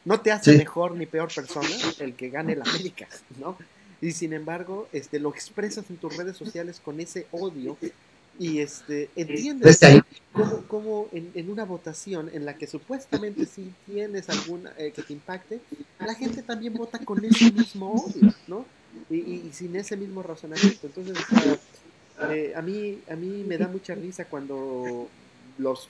[0.04, 3.08] No te hace mejor ni peor persona el que gane la América,
[3.40, 3.56] ¿no?
[4.00, 7.76] Y sin embargo, este, lo expresas en tus redes sociales con ese odio
[8.38, 9.80] y este, entiendes
[10.68, 15.60] cómo, en, una votación en la que supuestamente sí tienes alguna eh, que te impacte,
[15.98, 18.66] la gente también vota con ese mismo odio, ¿no?
[19.10, 20.86] Y, sin ese mismo razonamiento.
[20.86, 21.16] Entonces,
[22.30, 25.08] eh, a, mí, a mí me da mucha risa cuando
[25.58, 25.88] los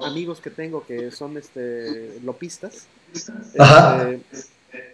[0.00, 4.20] amigos que tengo que son este, lopistas, este,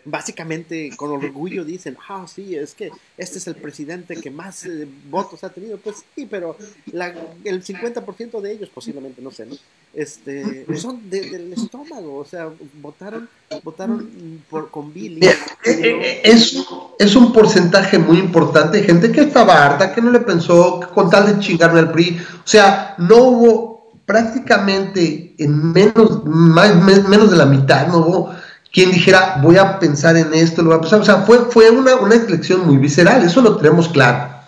[0.05, 4.87] básicamente con orgullo dicen, ah, sí, es que este es el presidente que más eh,
[5.09, 5.79] votos ha tenido.
[5.79, 6.57] Pues sí, pero
[7.45, 9.57] el 50% de ellos posiblemente, no sé, ¿no?
[9.93, 12.49] Este, son del estómago, o sea,
[12.81, 13.29] votaron,
[13.65, 15.27] votaron con Billy.
[15.27, 16.65] Eh, eh, es,
[16.99, 21.11] es un porcentaje muy importante de gente que estaba harta, que no le pensó con
[21.11, 22.21] tal de chingarme al PRI.
[22.45, 28.35] O sea, no hubo prácticamente en menos, menos de la mitad, no hubo
[28.73, 31.01] quien dijera, voy a pensar en esto, lo voy a pensar.
[31.01, 34.41] O sea, fue, fue una, una elección muy visceral, eso lo tenemos claro.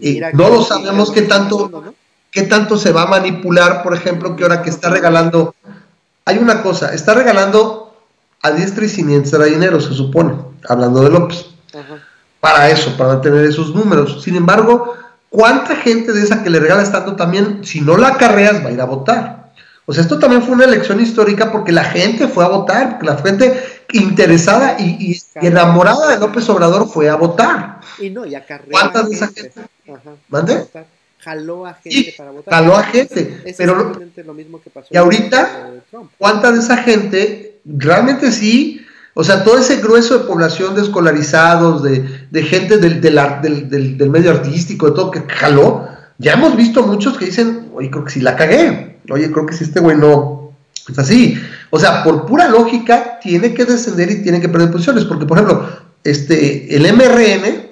[0.00, 1.94] Y, no lo sabemos qué tanto,
[2.30, 5.54] qué tanto se va a manipular, por ejemplo, que ahora que está regalando.
[6.24, 7.94] Hay una cosa, está regalando
[8.42, 10.34] a diestra y siniestra dinero, se supone,
[10.68, 11.46] hablando de López.
[12.40, 14.22] Para eso, para tener esos números.
[14.22, 14.96] Sin embargo,
[15.30, 18.72] ¿cuánta gente de esa que le regalas tanto también, si no la acarreas, va a
[18.72, 19.31] ir a votar?
[19.94, 23.18] Sea, esto también fue una elección histórica porque la gente fue a votar, porque la
[23.18, 27.80] gente interesada y, enamorada de López Obrador fue a votar.
[27.98, 29.52] Y no, y acarreó ¿Cuántas de esa gente?
[30.28, 30.66] ¿Mande?
[31.18, 32.54] Jaló a gente para votar.
[32.54, 33.42] Jaló a gente.
[33.44, 33.92] Es pero
[34.24, 35.70] lo mismo que pasó y ahorita,
[36.18, 38.84] ¿cuánta de esa gente realmente sí?
[39.14, 43.98] O sea, todo ese grueso de población de escolarizados, de, de gente del, del, del,
[43.98, 48.04] del, medio artístico, de todo que jaló, ya hemos visto muchos que dicen, oye, creo
[48.04, 50.52] que sí la cagué oye, creo que si este güey no
[50.88, 51.40] es así.
[51.70, 55.04] O sea, por pura lógica, tiene que descender y tiene que perder posiciones.
[55.04, 55.68] Porque, por ejemplo,
[56.04, 57.70] este, el MRN,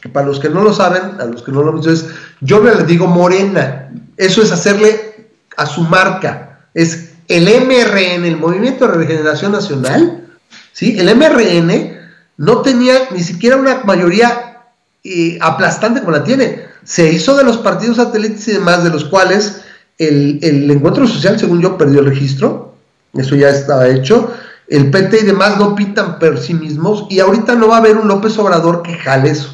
[0.00, 2.06] que para los que no lo saben, a los que no lo saben, es,
[2.40, 3.90] yo le digo morena.
[4.16, 6.66] Eso es hacerle a su marca.
[6.74, 10.26] Es el MRN, el Movimiento de Regeneración Nacional.
[10.72, 10.96] ¿sí?
[10.98, 11.98] El MRN
[12.36, 14.62] no tenía ni siquiera una mayoría
[15.02, 16.64] eh, aplastante como la tiene.
[16.84, 19.62] Se hizo de los partidos satélites y demás, de los cuales
[19.98, 22.74] el, encuentro social, según yo, perdió el registro.
[23.12, 24.32] Eso ya estaba hecho.
[24.68, 27.06] El PT y demás no pintan por sí mismos.
[27.10, 29.50] Y ahorita no va a haber un López Obrador que jale eso.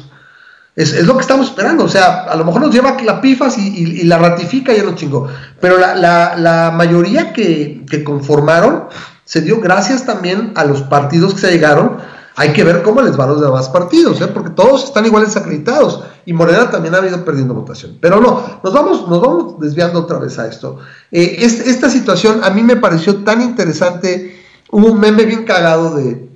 [0.75, 1.83] Es, lo que estamos esperando.
[1.83, 4.95] O sea, a lo mejor nos lleva la pifas y, la ratifica y ya lo
[4.95, 5.27] chingó.
[5.59, 8.85] Pero la, mayoría que, que, conformaron
[9.25, 11.97] se dio gracias también a los partidos que se llegaron
[12.35, 14.27] hay que ver cómo les van los demás partidos, ¿eh?
[14.27, 17.97] porque todos están iguales acreditados y Morena también ha ido perdiendo votación.
[17.99, 20.79] Pero no, nos vamos, nos vamos desviando otra vez a esto.
[21.11, 24.39] Eh, esta situación a mí me pareció tan interesante.
[24.69, 26.29] Hubo un meme bien cagado de,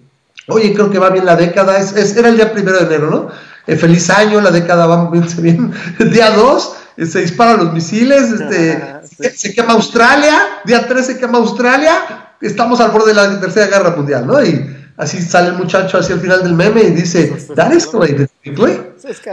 [0.48, 3.28] oye, creo que va bien la década, es, era el día primero de enero, ¿no?
[3.68, 5.74] Eh, feliz año, la década va bien, bien.
[6.12, 9.02] Día 2, se disparan los misiles, este,
[9.36, 13.96] se, quema Australia, día 3 se quema Australia, estamos al borde de la tercera guerra
[13.96, 14.44] mundial, ¿no?
[14.44, 18.16] Y así sale el muchacho hacia el final del meme y dice, that the way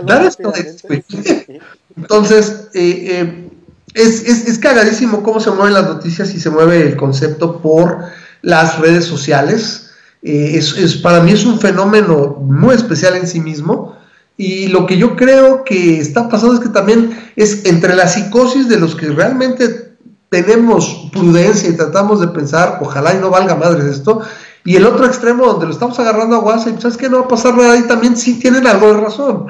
[0.06, 1.60] That is the
[1.96, 3.48] Entonces, eh, eh,
[3.94, 7.98] es, es, es, cagadísimo cómo se mueven las noticias y se mueve el concepto por
[8.42, 9.90] las redes sociales.
[10.22, 13.96] Eh, es, es, para mí es un fenómeno muy especial en sí mismo.
[14.36, 18.68] Y lo que yo creo que está pasando es que también es entre la psicosis
[18.68, 19.92] de los que realmente
[20.30, 24.22] tenemos prudencia y tratamos de pensar, ojalá y no valga madres esto,
[24.64, 27.24] y el otro extremo donde lo estamos agarrando a guasa y sabes que no va
[27.24, 29.46] a pasar nada y también sí tienen algo de razón.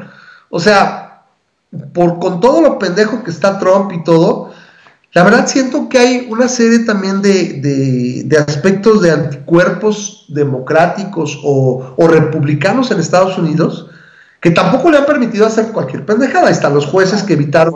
[0.49, 1.25] O sea,
[1.93, 4.53] por con todo lo pendejo que está Trump y todo,
[5.13, 11.95] la verdad siento que hay una serie también de, de, aspectos de anticuerpos democráticos o,
[11.97, 13.89] o, republicanos en Estados Unidos
[14.41, 16.49] que tampoco le han permitido hacer cualquier pendejada.
[16.49, 17.75] Ahí están los jueces que evitaron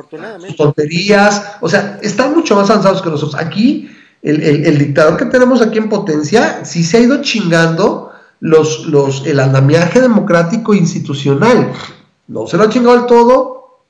[0.57, 3.41] tonterías, o sea, están mucho más avanzados que nosotros.
[3.41, 3.89] Aquí
[4.27, 8.11] el, dictador que tenemos aquí en potencia sí se ha ido chingando
[8.41, 11.73] los, los, el andamiaje democrático institucional.
[12.27, 13.85] No se lo ha chingado del todo,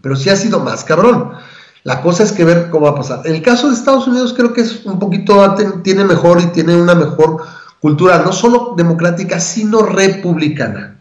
[0.00, 1.32] pero sí ha sido más cabrón.
[1.84, 3.20] La cosa es que ver cómo va a pasar.
[3.26, 6.74] En el caso de Estados Unidos creo que es un poquito, tiene mejor y tiene
[6.80, 7.42] una mejor
[7.80, 11.00] cultura, no solo democrática, sino republicana.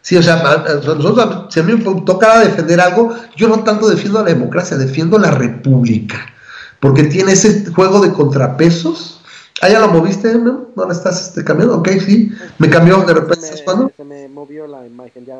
[0.00, 4.20] Sí, o sea, nosotros, si a mí me toca defender algo, yo no tanto defiendo
[4.20, 6.32] la democracia, defiendo la república
[6.80, 9.20] porque tiene ese juego de contrapesos.
[9.62, 10.68] Ah, ya lo moviste, ¿no?
[10.74, 11.76] ¿No le estás este, cambiando?
[11.76, 12.32] Ok, sí.
[12.58, 13.46] Me cambió de repente.
[13.46, 15.38] Se me, se me movió la imagen, ya.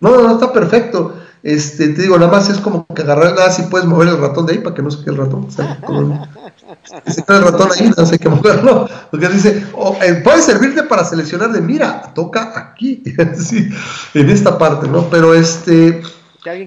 [0.00, 1.14] No, no, está perfecto.
[1.42, 4.46] Este, te digo, nada más es como que agarrar nada si puedes mover el ratón
[4.46, 5.46] de ahí para que no se quede el ratón.
[5.46, 5.78] O sea,
[7.06, 8.88] si el ratón ahí, no sé qué moverlo.
[9.10, 13.02] Porque dice, oh, eh, puede servirte para seleccionar de mira, toca aquí,
[13.36, 13.68] sí,
[14.14, 15.10] en esta parte, ¿no?
[15.10, 16.02] Pero este.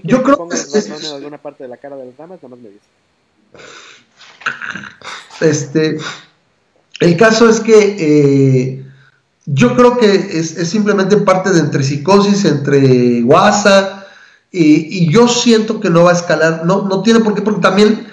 [0.03, 2.59] yo creo que es, en alguna parte de la cara de las damas, nada más
[2.59, 2.85] me dice.
[5.41, 5.97] Este,
[6.99, 8.85] el caso es que eh,
[9.45, 14.03] yo creo que es, simplemente parte de entre psicosis, entre WhatsApp,
[14.51, 18.07] y, yo siento que no va a escalar, no, no tiene por qué, porque también,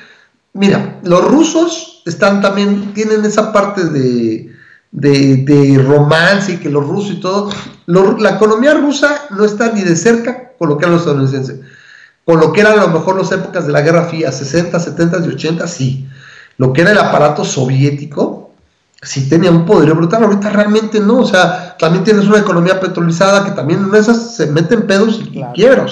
[0.53, 4.55] mira, los rusos están también, tienen esa parte de,
[4.93, 7.51] de, romance y que los rusos y todo,
[7.87, 11.61] la economía rusa no está ni de cerca con lo que eran los estadounidenses
[12.29, 15.21] con lo que eran a lo mejor las épocas de la Guerra Fría, 60, 70
[15.25, 16.07] y 80, sí.
[16.59, 18.51] Lo que era el aparato soviético,
[19.01, 23.47] sí tenía un poder brutal, ahorita realmente no, o sea, también tienes una economía petrolizada
[23.47, 25.87] que también en esas se meten pedos y, quiebra,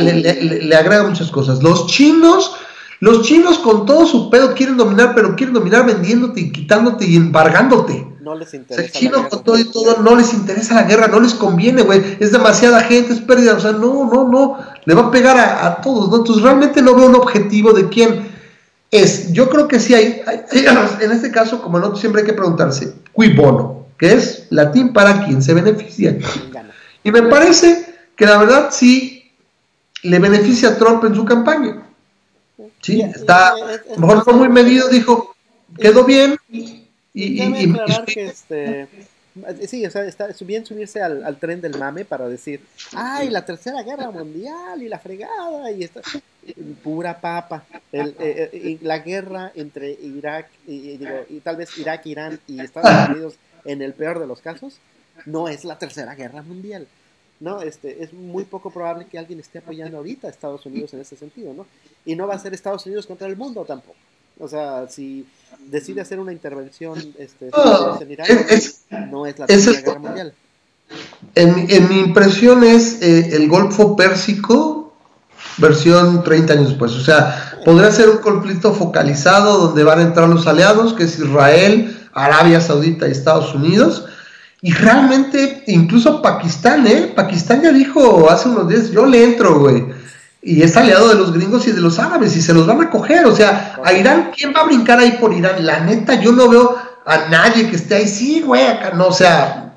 [0.00, 1.62] le, agrega muchas cosas.
[1.62, 2.56] Los chinos,
[2.98, 7.14] los chinos con todo su pedo quieren dominar, pero quieren dominar vendiéndote y quitándote y
[7.14, 8.04] embargándote.
[8.24, 8.86] No les interesa.
[8.86, 12.16] el chino con todo y todo no les interesa la guerra, no les conviene, güey.
[12.18, 13.54] Es demasiada gente, es pérdida.
[13.54, 14.58] O sea, no, no, no.
[14.86, 16.16] Le va a pegar a, todos, ¿no?
[16.16, 18.26] Entonces realmente no veo un objetivo de quién
[18.90, 19.30] es.
[19.32, 20.22] Yo creo que sí hay,
[21.00, 24.94] en este caso, como en otro, siempre hay que preguntarse, cui bono, que es latín
[24.94, 26.16] para quién se beneficia.
[27.02, 29.30] Y me parece que la verdad sí
[30.02, 31.82] le beneficia a Trump en su campaña.
[32.80, 33.54] Sí, está, a
[33.96, 35.34] lo mejor fue muy medido, dijo,
[35.78, 36.38] quedó bien,
[37.14, 38.88] y, y, aclarar que este
[39.66, 42.60] sí, o sea, está bien subirse al, tren del mame para decir,
[42.94, 46.00] ay, la tercera guerra mundial y la fregada y esta
[46.82, 47.64] pura papa.
[47.90, 52.60] El, eh, eh, la guerra entre Irak y, digo, y tal vez Irak, Irán y
[52.60, 54.78] Estados Unidos en el peor de los casos
[55.26, 56.86] no es la tercera guerra mundial.
[57.40, 57.60] ¿no?
[57.60, 61.16] Este, es muy poco probable que alguien esté apoyando ahorita a Estados Unidos en ese
[61.16, 61.66] sentido, ¿no?
[62.04, 63.98] Y no va a ser Estados Unidos contra el mundo tampoco.
[64.38, 65.26] O sea, si
[65.66, 67.50] decide hacer una intervención este,
[68.00, 68.28] en Irak,
[69.10, 70.34] no es la Tercera Guerra Mundial.
[71.34, 74.94] En, mi impresión es eh, el Golfo Pérsico,
[75.58, 76.92] versión 30 años después.
[76.92, 81.18] O sea, podría ser un conflicto focalizado donde van a entrar los aliados, que es
[81.18, 84.06] Israel, Arabia Saudita y Estados Unidos.
[84.62, 87.12] Y realmente, incluso Pakistán, ¿eh?
[87.14, 90.04] Pakistán ya dijo hace unos días, yo le entro, güey
[90.46, 92.90] y es aliado de los gringos y de los árabes y se los van a
[92.90, 93.24] coger.
[93.24, 95.64] O sea, a Irán, ¿quién va a brincar ahí por Irán?
[95.64, 96.76] La neta, yo no veo
[97.06, 99.72] a nadie que esté ahí, sí, güey, acá, no, o sea,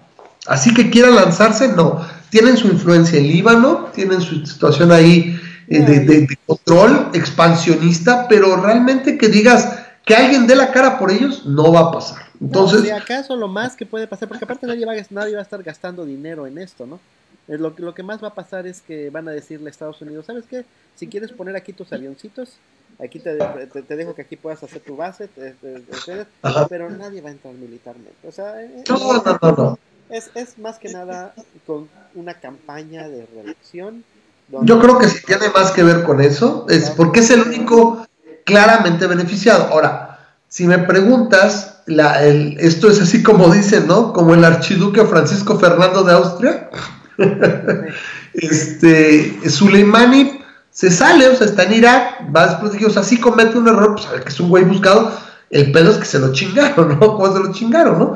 [0.45, 2.05] así que quieran lanzarse, no.
[2.29, 9.17] Tienen su influencia en Líbano, tienen su situación ahí eh, de, control expansionista, pero realmente
[9.17, 12.23] que digas que alguien dé la cara por ellos, no va a pasar.
[12.41, 15.43] Entonces, si acaso lo más que puede pasar, porque aparte nadie va, nadie va a
[15.43, 16.99] estar gastando dinero en esto, ¿no?
[17.47, 20.25] Lo, lo que más va a pasar es que van a decirle a Estados Unidos,
[20.25, 20.65] ¿sabes qué?
[20.95, 22.57] Si quieres poner aquí tus avioncitos,
[22.99, 25.29] aquí te, te, dejo que aquí puedas hacer tu base,
[26.69, 28.27] pero nadie va a entrar militarmente.
[28.27, 28.83] O sea, eh,
[30.09, 31.33] es, es, más que nada
[31.65, 34.03] con una campaña de reelección.
[34.63, 38.05] Yo creo que si tiene más que ver con eso, es porque es el único
[38.45, 39.65] claramente beneficiado.
[39.71, 44.13] Ahora, si me preguntas, la, el, esto es así como dicen, ¿no?
[44.13, 46.69] Como el archiduque Francisco Fernando de Austria
[48.33, 50.41] este, Suleimani
[50.71, 53.95] se sale, o sea, está en Irak, va desprotegido, o sea, si comete un error,
[53.95, 55.11] pues a ver que es un güey buscado,
[55.49, 57.17] el pedo es que se lo chingaron, ¿no?
[57.17, 58.13] ¿Cómo se lo chingaron, no?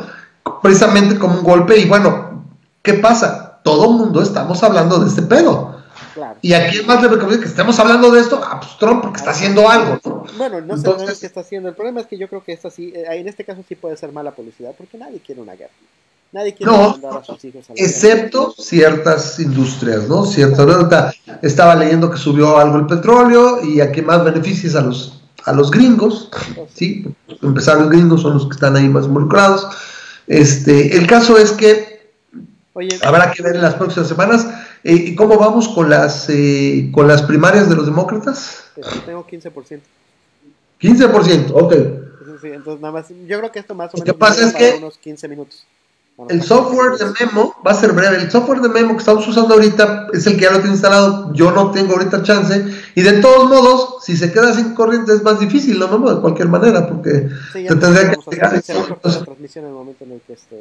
[0.61, 2.45] Precisamente como un golpe, y bueno,
[2.81, 3.59] ¿qué pasa?
[3.63, 5.81] Todo mundo estamos hablando de este pedo.
[6.41, 9.17] Y aquí más le recomiendo que estemos hablando de esto, a ah, pues, Trump, porque
[9.17, 10.25] está haciendo algo.
[10.37, 10.89] Bueno, no sé
[11.19, 11.69] qué está haciendo.
[11.69, 13.97] El problema es que yo creo que esto sí, eh, en este caso sí puede
[13.97, 15.71] ser mala publicidad, porque nadie quiere una guerra.
[16.31, 20.25] Nadie quiere mandar a sus hijos a la excepto ciertas industrias, ¿no?
[20.25, 20.89] Cierto,
[21.41, 25.53] estaba leyendo que subió algo el petróleo y a qué más beneficios a los a
[25.53, 26.29] los gringos,
[26.73, 27.05] ¿sí?
[27.41, 29.67] Empezar los gringos son los que están ahí más involucrados.
[30.27, 32.11] Este, el caso es que
[33.03, 34.47] habrá que ver en las próximas semanas
[34.83, 38.63] eh, cómo vamos con las eh, con las primarias de los demócratas.
[39.05, 39.81] tengo 15%.
[40.79, 41.73] 15%, ok.
[42.43, 45.27] entonces nada más, yo creo que esto más o menos pasa es que unos 15
[45.27, 45.65] minutos.
[46.29, 48.17] El software de Memo va a ser breve.
[48.17, 51.33] El software de Memo que estamos usando ahorita es el que ya lo tiene instalado.
[51.33, 52.65] Yo no tengo ahorita chance.
[52.95, 56.13] Y de todos modos, si se queda sin corriente es más difícil, ¿no, Memo?
[56.13, 58.17] De cualquier manera, porque se tendría que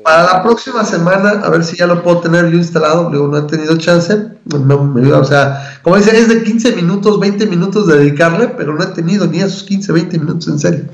[0.03, 3.11] Para la próxima semana, a ver si ya lo puedo tener yo instalado.
[3.11, 4.15] Luego no he tenido chance.
[4.53, 8.89] o sea, como dice, es de 15 minutos, 20 minutos de dedicarle, pero no he
[8.89, 10.85] tenido ni esos 15, 20 minutos en serio.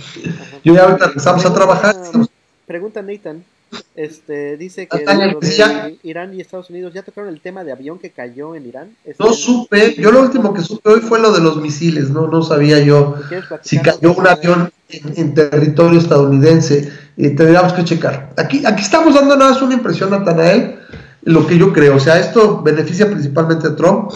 [0.65, 1.97] Yo ya ahorita empezamos a trabajar.
[2.67, 3.45] Pregunta Nathan.
[3.95, 8.11] Este, dice que de Irán y Estados Unidos ya tocaron el tema de avión que
[8.11, 8.97] cayó en Irán.
[9.19, 12.43] no supe, yo lo último que supe hoy fue lo de los misiles, no, no
[12.43, 13.15] sabía yo
[13.63, 16.93] si cayó un avión en, territorio estadounidense.
[17.17, 18.35] Eh, tendríamos que checar.
[18.37, 20.79] Aquí, aquí estamos dando nada más una impresión, Natanael,
[21.23, 21.97] lo que yo creo.
[21.97, 24.11] O sea, esto beneficia principalmente a Trump.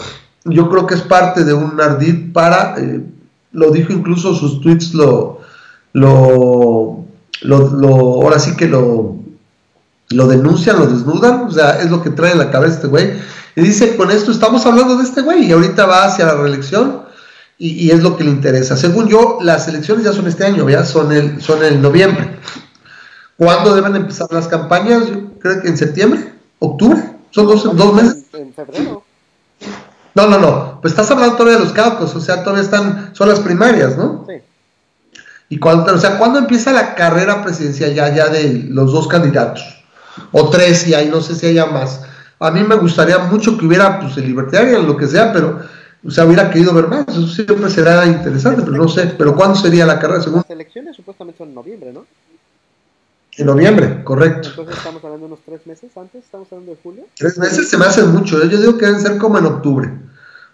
[0.45, 3.01] Yo creo que es parte de un ardid para, eh,
[3.51, 5.41] lo dijo incluso sus tweets, lo,
[5.93, 7.05] lo,
[7.41, 7.89] lo, lo
[8.21, 9.20] ahora sí que lo
[10.11, 13.13] lo denuncian, lo desnudan, o sea, es lo que trae en la cabeza este güey.
[13.55, 17.03] Y dice, con esto estamos hablando de este güey y ahorita va hacia la reelección
[17.57, 18.75] y, es lo que le interesa.
[18.75, 22.37] Según yo, las elecciones ya son este año, ya son el, son el noviembre.
[23.37, 25.07] ¿Cuándo deben empezar las campañas?
[25.07, 28.25] Yo creo que en septiembre, octubre, son dos, dos meses.
[28.33, 29.03] En febrero.
[30.15, 33.29] No, no, no, pues estás hablando todavía de los caucos, o sea, todavía están, son
[33.29, 34.25] las primarias, ¿no?
[34.27, 34.41] Sí.
[35.51, 39.80] Y cuando, o sea, ¿cuándo empieza la carrera presidencial ya, ya de los dos candidatos?
[40.31, 42.01] O tres y ahí no sé si haya más.
[42.39, 45.59] A mí me gustaría mucho que hubiera pues el libertario, lo que sea, pero
[46.03, 49.55] o sea, hubiera querido ver más, eso siempre será interesante, pero no sé, pero ¿cuándo
[49.55, 50.39] sería la carrera según?
[50.39, 52.05] Las elecciones supuestamente son en noviembre, ¿no?
[53.37, 54.49] En noviembre, correcto.
[54.49, 57.03] Entonces estamos hablando de unos tres meses antes, estamos hablando de julio.
[57.15, 58.49] Tres meses se me hace mucho, ¿eh?
[58.49, 59.91] yo digo que deben ser como en octubre.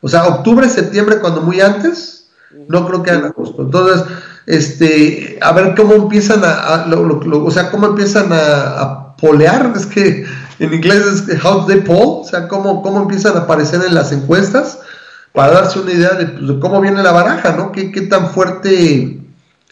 [0.01, 2.29] O sea, octubre, septiembre, cuando muy antes,
[2.67, 3.63] no creo que en agosto.
[3.63, 4.05] Entonces,
[4.45, 10.25] este, a ver cómo empiezan a, o sea, cómo empiezan a polear, es que
[10.59, 14.11] en inglés es how they poll, o sea, cómo, cómo empiezan a aparecer en las
[14.11, 14.79] encuestas,
[15.33, 17.71] para darse una idea de, pues, cómo viene la baraja, ¿no?
[17.71, 19.19] ¿Qué, qué tan fuerte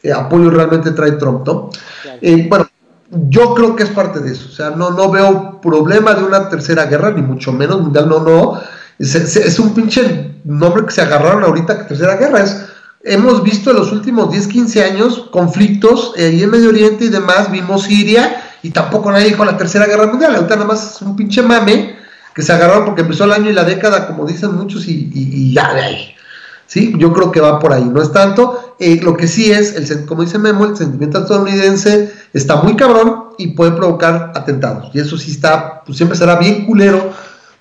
[0.03, 1.69] eh, apoyo realmente trae Trump, ¿no?
[2.21, 2.67] Eh, bueno,
[3.09, 6.49] yo creo que es parte de eso, o sea, no, no veo problema de una
[6.49, 8.61] tercera guerra, ni mucho menos mundial, no, no,
[8.99, 12.65] es, es un pinche nombre que se agarraron ahorita que tercera guerra es
[13.05, 17.09] hemos visto en los últimos 10, 15 años conflictos eh, ahí en Medio Oriente y
[17.09, 21.01] demás, vimos Siria y tampoco nadie dijo la Tercera Guerra Mundial, ahorita nada más es
[21.03, 21.95] un pinche mame
[22.33, 25.71] que se agarraron porque empezó el año y la década, como dicen muchos, y, ya
[25.75, 26.15] de ahí.
[26.65, 26.91] ¿Sí?
[26.97, 28.75] Yo creo que va por ahí, no es tanto.
[28.79, 33.25] Eh, lo que sí es, el, como dice Memo, el sentimiento estadounidense está muy cabrón
[33.37, 34.89] y puede provocar atentados.
[34.95, 37.11] Y eso sí está, pues siempre será bien culero,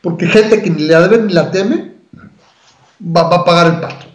[0.00, 1.96] porque gente que ni la debe ni la teme
[3.14, 4.06] va, a pagar el pato.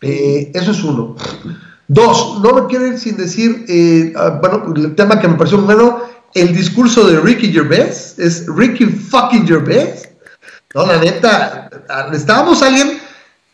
[0.00, 1.16] Eh, eso es uno.
[1.88, 5.58] Dos, no me quiero ir sin decir, eh, ah, bueno, el tema que me pareció
[5.58, 6.02] bueno,
[6.34, 10.06] el discurso de Ricky Gervais, es Ricky fucking Gervais.
[10.74, 12.98] No, la neta, ah, necesitábamos a alguien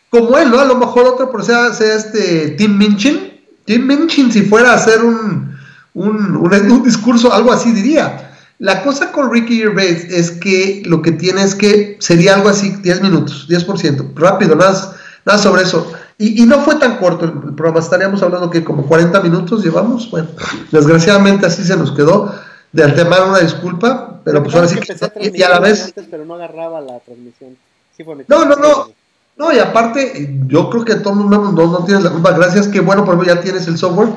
[0.09, 0.59] como él, ¿no?
[0.59, 3.39] A lo mejor otra persona sea este Tim Minchin.
[3.63, 5.57] Tim Minchin, si fuera a hacer un,
[5.93, 8.33] un, un, discurso, algo así diría.
[8.59, 12.69] La cosa con Ricky Gervais es que lo que tiene es que sería algo así,
[12.81, 15.91] 10 minutos, 10%, rápido, nada, nada sobre eso.
[16.17, 20.09] Y, no fue tan corto el, programa, estaríamos hablando que como 40 minutos llevamos.
[20.09, 20.29] Bueno,
[20.71, 22.33] desgraciadamente así se nos quedó.
[22.71, 25.31] De antemano una disculpa, pero pues ahora sí que.
[25.33, 25.93] Y, a la vez.
[26.09, 27.57] pero no agarraba la transmisión.
[28.27, 28.89] no, no, no.
[29.37, 32.31] No, y aparte, yo creo que todo el mundo no, no tienes la culpa.
[32.31, 34.09] Gracias, que bueno, por ya tienes el software.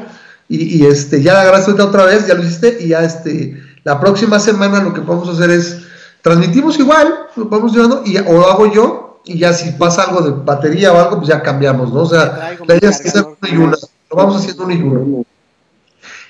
[0.49, 2.79] Y, este, ya gracias otra vez, ya lo hiciste.
[2.81, 5.83] Y ya este, la próxima semana lo que podemos hacer es
[6.23, 10.23] transmitimos igual, lo vamos llevando, y, o lo hago yo, y ya si pasa algo
[10.23, 12.03] de batería o algo, pues ya cambiamos, ¿no?
[12.03, 13.77] O sea, la idea es sea una y una,
[14.11, 15.25] lo vamos haciendo una y una.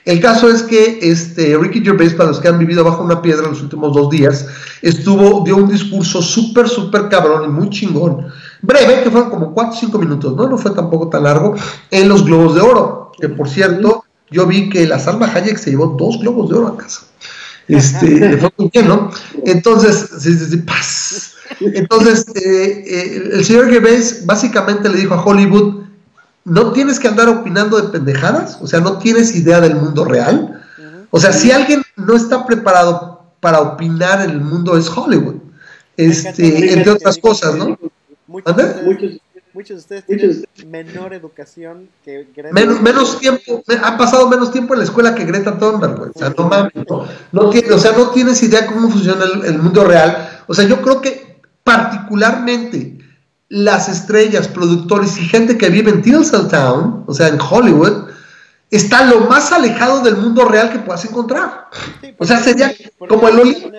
[0.04, 3.44] El caso es que este, Ricky Gervais, para los que han vivido bajo una piedra
[3.44, 4.46] en los últimos dos días,
[4.80, 8.26] estuvo, dio un discurso súper, súper cabrón y muy chingón.
[8.62, 10.48] Breve, que fueron como 4 o 5 minutos, ¿no?
[10.48, 11.54] No fue tampoco tan largo,
[11.90, 13.12] en los globos de oro.
[13.20, 16.68] Que por cierto, yo vi que la Salma Hayek se llevó dos globos de oro
[16.68, 17.02] a casa.
[17.66, 19.10] Este, le fue muy bien, ¿no?
[19.44, 25.24] Entonces, sí, sí, sí, paz Entonces, eh, eh, el señor Gervais básicamente le dijo a
[25.24, 25.84] Hollywood,
[26.44, 30.62] no tienes que andar opinando de pendejadas, o sea, no tienes idea del mundo real.
[31.10, 35.36] O sea, si alguien no está preparado para opinar en el mundo es Hollywood,
[35.96, 37.78] este, entre otras cosas, ¿no?
[38.26, 39.20] Muchos,
[39.54, 44.74] muchos, de ustedes tienen menor educación que Greta menos, menos tiempo, han pasado menos tiempo
[44.74, 46.72] en la escuela que Greta Thunberg, O sea, no mames,
[47.32, 50.42] no, tiene, o sea, no tienes idea cómo funciona el mundo real.
[50.46, 51.27] O sea, yo creo que
[51.68, 52.96] particularmente
[53.50, 58.08] las estrellas, productores y gente que vive en Tinseltown, o sea, en Hollywood,
[58.70, 61.66] está lo más alejado del mundo real que puedas encontrar.
[62.16, 62.74] o sea, sería
[63.06, 63.70] como el Olimpo.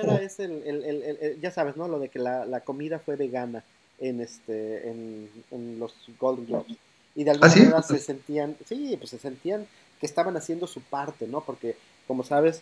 [1.42, 1.88] ya sabes, ¿no?
[1.88, 3.64] Lo de que la, comida fue vegana
[4.00, 6.78] en este en, los Golden Globes.
[7.16, 9.66] Y de alguna ¿Ah, manera se sentían, sí, pues se sentían
[10.00, 11.42] que estaban haciendo su parte, ¿no?
[11.42, 11.76] Porque,
[12.08, 12.62] como sabes,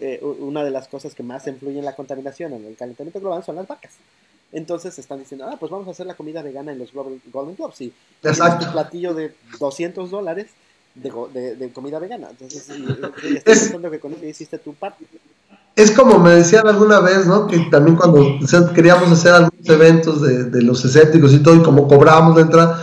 [0.00, 3.44] eh, una de las cosas que más influye en la contaminación, en el calentamiento global,
[3.44, 3.92] son las vacas.
[4.56, 7.20] Entonces están diciendo, ah, pues vamos a hacer la comida vegana en los Golden
[7.56, 7.78] Globes.
[7.82, 7.92] Y
[8.24, 10.46] un platillo de 200 dólares
[10.94, 12.28] de, comida vegana.
[12.30, 12.66] Entonces,
[13.22, 15.04] estás pensando que con eso hiciste tu parte.
[15.74, 17.46] Es como me decían alguna vez, ¿no?
[17.46, 18.38] Que también cuando
[18.74, 22.82] queríamos hacer algunos eventos de, los escépticos y todo, y como cobrábamos la entrada,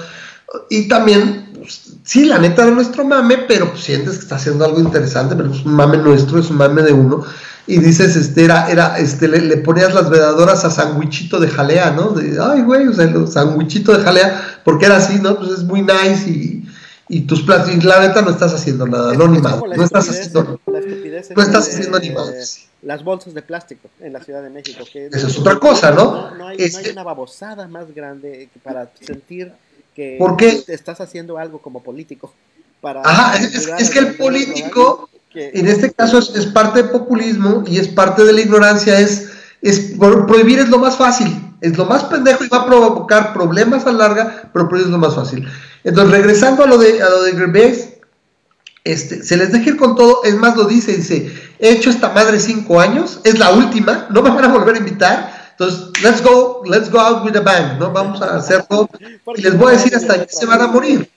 [0.69, 4.63] y también, pues, sí, la neta era nuestro mame, pero pues, sientes que está haciendo
[4.63, 7.25] algo interesante, pero es un mame nuestro, es un mame de uno
[7.65, 12.09] y dices, este, era, era, este, le, ponías las vedadoras a sandwichito de jalea, ¿no?
[12.09, 15.37] De, ay, güey, o sea, el sandwichito de jalea, porque era así, ¿no?
[15.37, 16.63] Pues es muy nice y,
[17.07, 20.09] y tus platos, y la neta no estás haciendo nada, no ni más, no estás
[20.09, 22.67] haciendo, no estás haciendo ni más.
[22.81, 24.83] Las bolsas de plástico en la Ciudad de México.
[24.91, 26.35] Que Eso es otra cosa, ¿no?
[26.35, 29.53] No, hay, no hay una babosada más grande para sentir
[29.95, 30.19] que
[30.67, 32.33] estás haciendo algo como político.
[32.81, 37.77] Para Ajá, es, es que el político en este caso es, parte de populismo y
[37.77, 39.29] es parte de la ignorancia, es,
[39.61, 39.93] es
[40.27, 41.27] prohibir es lo más fácil,
[41.61, 44.99] es lo más pendejo y va a provocar problemas a larga, pero prohibir es lo
[44.99, 45.47] más fácil.
[45.83, 47.93] Entonces, regresando a lo de, a lo de
[48.83, 52.09] este, se les deja ir con todo, es más lo dice, dice, he hecho esta
[52.09, 56.21] madre cinco años, es la última, no me van a volver a invitar, entonces, let's
[56.21, 57.91] go, let's go out with a bang, ¿no?
[57.91, 58.89] Vamos a hacerlo
[59.35, 61.09] y les voy a decir hasta que se van a morir.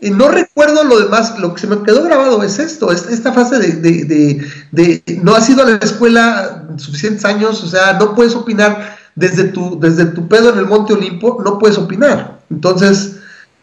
[0.00, 3.32] Y no recuerdo lo demás, lo que se me quedó grabado es esto, es esta
[3.32, 8.34] fase de, de, no has ido a la escuela suficientes años, o sea, no puedes
[8.36, 12.38] opinar desde tu, desde tu pedo en el Monte Olimpo, no puedes opinar.
[12.50, 13.16] Entonces,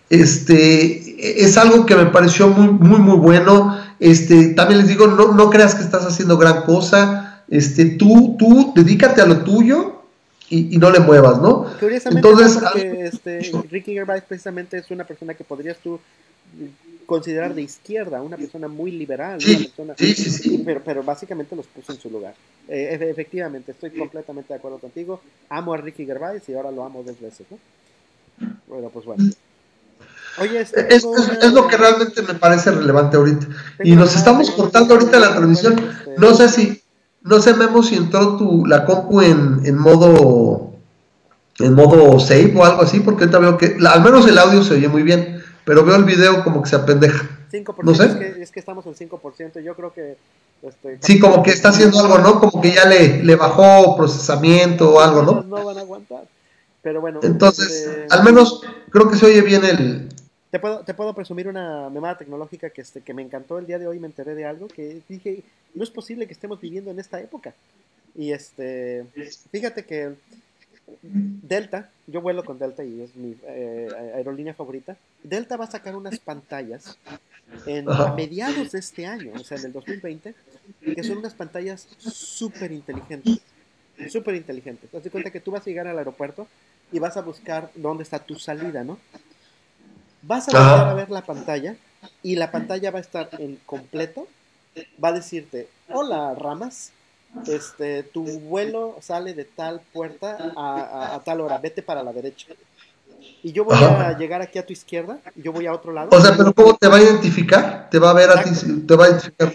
[0.10, 3.78] este, es algo que me pareció muy, muy, muy bueno.
[4.00, 7.44] Este, también les digo, no, no creas que estás haciendo gran cosa.
[7.48, 9.95] Este, tú, tú, dedícate a lo tuyo
[10.50, 11.66] y, no le muevas, ¿no?
[11.80, 16.00] Curiosamente, Entonces, este, Ricky Gervais precisamente es una persona que podrías tú
[17.06, 21.92] considerar de izquierda, una persona muy liberal, sí, sí, sí, Pero, pero, básicamente los puso
[21.92, 22.34] en su lugar.
[22.68, 25.22] Eh, efectivamente, estoy completamente de acuerdo contigo.
[25.50, 27.60] Amo a Ricky Gervais y ahora lo amo dos veces, ¿no?
[28.68, 29.24] Bueno, pues bueno.
[30.38, 33.48] Oye, este, es, es, lo que realmente me parece relevante ahorita.
[33.84, 35.80] Y nos estamos cortando ahorita la transmisión.
[35.80, 36.82] Este, no sé si
[37.26, 40.72] no sé, Memo, si entró tu, la compu en, en modo
[41.60, 44.76] en modo save o algo así, porque ahorita veo que, al menos el audio se
[44.76, 47.28] oye muy bien, pero veo el video como que se apendeja.
[47.52, 48.06] 5%, no sé.
[48.06, 50.18] Es que, es que estamos en 5%, yo creo que...
[50.62, 52.40] Este, sí, como que está haciendo algo, ¿no?
[52.40, 55.44] Como que ya le, le bajó procesamiento o algo, ¿no?
[55.44, 56.26] No van a aguantar.
[56.82, 57.20] Pero bueno.
[57.24, 60.10] Entonces, este, al menos creo que se oye bien el,
[60.56, 63.78] te puedo, te puedo presumir una memada tecnológica que, este, que me encantó el día
[63.78, 65.44] de hoy, me enteré de algo que dije,
[65.76, 67.54] no es posible que estemos viviendo en esta época.
[68.16, 69.06] Y este,
[69.52, 70.16] fíjate que
[71.02, 74.98] Delta, yo vuelo con Delta y es mi eh, aerolínea favorita.
[75.24, 76.98] Delta va a sacar unas pantallas
[77.66, 80.36] en, a mediados de este año, o sea, en el 2020,
[80.96, 83.40] que son unas pantallas súper inteligentes.
[84.10, 84.90] Súper inteligentes.
[84.90, 86.48] Te das cuenta que tú vas a llegar al aeropuerto
[86.92, 89.00] y vas a buscar dónde está tu salida, ¿no?
[90.22, 91.76] Vas a volver a ver la pantalla
[92.22, 94.28] y la pantalla va a estar en completo.
[95.04, 96.92] Va a decirte, hola ramas,
[97.48, 102.48] este, tu vuelo sale de tal puerta a, tal hora, vete para la derecha.
[103.42, 106.10] Y yo voy a llegar aquí a tu izquierda y yo voy a otro lado.
[106.12, 107.90] O sea, pero ¿cómo te va a identificar?
[107.90, 108.52] ¿Te va a ver a ti?
[108.88, 109.54] ¿Te va a identificar?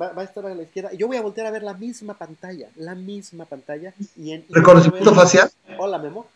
[0.00, 0.92] Va, a estar a la izquierda.
[0.92, 3.94] Y yo voy a voltear a ver la misma pantalla, la misma pantalla.
[4.16, 5.50] Y en, ¿Reconocimiento facial?
[5.78, 6.26] Hola, Memo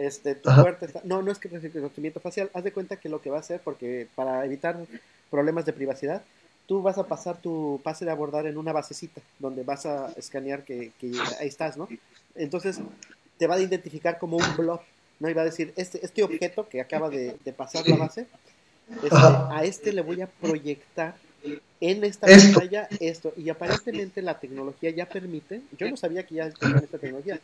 [0.00, 1.00] este, tu puerta está...
[1.04, 3.60] No, no es que reconocimiento facial, haz de cuenta que lo que va a hacer,
[3.62, 4.78] porque para evitar
[5.30, 6.22] problemas de privacidad,
[6.70, 10.62] tú vas a pasar tu pase de abordar en una basecita, donde vas a escanear
[10.62, 10.92] que,
[11.40, 11.88] ahí estás, ¿no?
[12.36, 12.78] Entonces,
[13.38, 14.80] te va a identificar como un blog,
[15.18, 15.28] ¿no?
[15.28, 18.28] Y va a decir, este, este objeto que acaba de, pasar la base,
[19.02, 21.16] este, a este le voy a proyectar
[21.80, 23.32] en esta pantalla esto.
[23.36, 27.40] Y aparentemente la tecnología ya permite, yo no sabía que ya tenía esta tecnología,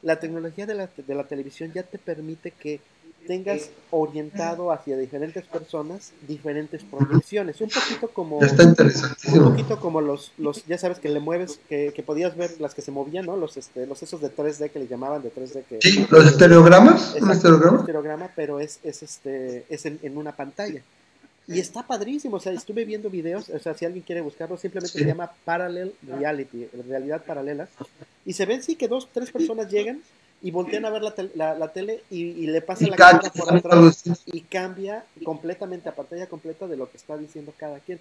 [0.00, 2.80] la tecnología de la, de la televisión ya te permite que
[3.26, 7.60] tengas orientado hacia diferentes personas diferentes proyecciones.
[7.60, 8.38] Un poquito como.
[8.38, 12.74] Un poquito como los, los ya sabes que le mueves, que, que podías ver las
[12.74, 13.36] que se movían, ¿no?
[13.36, 15.64] Los, este, los esos de 3D que le llamaban de 3D.
[15.64, 17.14] Que, sí, los estereogramas.
[17.20, 17.80] un estereograma.
[17.80, 20.82] estereograma, pero es, es, este, es en, en, una pantalla.
[21.48, 24.96] Y está padrísimo, o sea, estuve viendo videos, o sea, si alguien quiere buscarlo, simplemente
[24.96, 27.68] se llama Parallel Reality, realidad paralela.
[28.24, 30.00] Y se ven, sí, que dos, tres personas llegan
[30.42, 34.02] y voltean a ver la, la, la tele y, le pasan la cámara por atrás
[34.26, 38.00] y cambia completamente a pantalla completa de lo que está diciendo cada quien.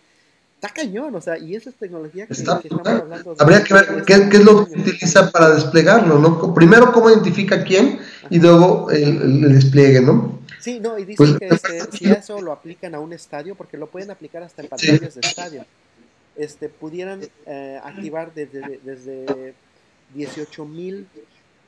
[0.55, 3.35] Está cañón, o sea, y eso es tecnología que, estamos hablando.
[3.39, 6.53] Habría que ver qué, qué, es lo que utiliza para desplegarlo, ¿no?
[6.53, 10.39] Primero, cómo identifica quién y luego el, el, despliegue, ¿no?
[10.59, 13.77] Sí, no, y dicen pues, que este, si eso lo aplican a un estadio, porque
[13.77, 15.65] lo pueden aplicar hasta en pantallas de estadio,
[16.35, 19.55] este, pudieran eh, activar desde, desde
[20.13, 21.07] 18 mil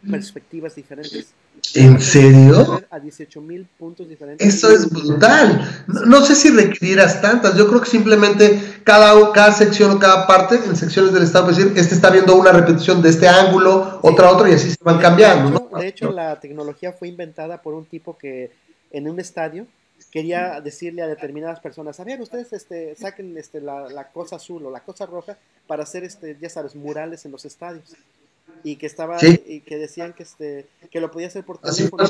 [0.09, 1.33] perspectivas diferentes.
[1.75, 2.81] ¿En serio?
[2.89, 4.45] A 18 mil puntos diferentes.
[4.45, 5.85] Eso es brutal.
[5.87, 7.55] No, sé si requirieras tantas.
[7.57, 11.73] Yo creo que simplemente cada, cada sección o cada parte, en secciones del estado, decir,
[11.75, 15.69] este está viendo una repetición de este ángulo, otra, otra, y así se van cambiando.
[15.77, 18.51] De hecho, la tecnología fue inventada por un tipo que
[18.91, 19.65] en un estadio
[20.11, 24.63] quería decirle a determinadas personas, a ver, ustedes este, saquen este, la, la cosa azul
[24.65, 27.95] o la cosa roja para hacer, este, ya sabes, murales en los estadios
[28.63, 32.03] y que estaba y que decían que este que lo podía hacer por teléfono,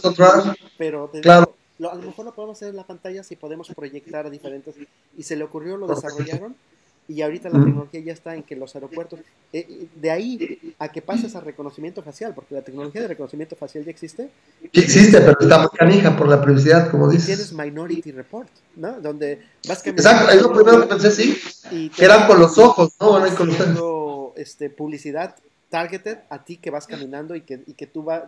[0.77, 1.55] pero claro.
[1.79, 4.75] lo, a lo mejor lo podemos hacer en la pantalla si podemos proyectar a diferentes
[5.17, 6.55] y se le ocurrió lo desarrollaron
[7.07, 9.19] y ahorita la tecnología ya está en que los aeropuertos
[9.51, 13.83] eh, de ahí a que pases a reconocimiento facial porque la tecnología de reconocimiento facial
[13.83, 14.29] ya existe.
[14.61, 17.25] Sí existe pero está muy canija por la privacidad como dices.
[17.25, 19.01] tienes Minority Report ¿no?
[19.01, 23.35] donde vas exacto es lo primero que pensé sí que eran con los ojos no
[23.35, 24.37] con los...
[24.37, 25.35] este publicidad
[25.73, 28.21] targeted a ti que vas caminando y que, y que tú vas,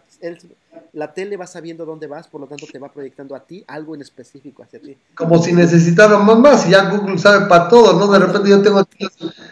[0.93, 3.93] la tele va sabiendo dónde vas, por lo tanto te va proyectando a ti algo
[3.93, 4.97] en específico hacia ti.
[5.13, 8.11] Como si necesitáramos más y ya Google sabe para todo, ¿no?
[8.11, 9.07] De repente yo tengo aquí,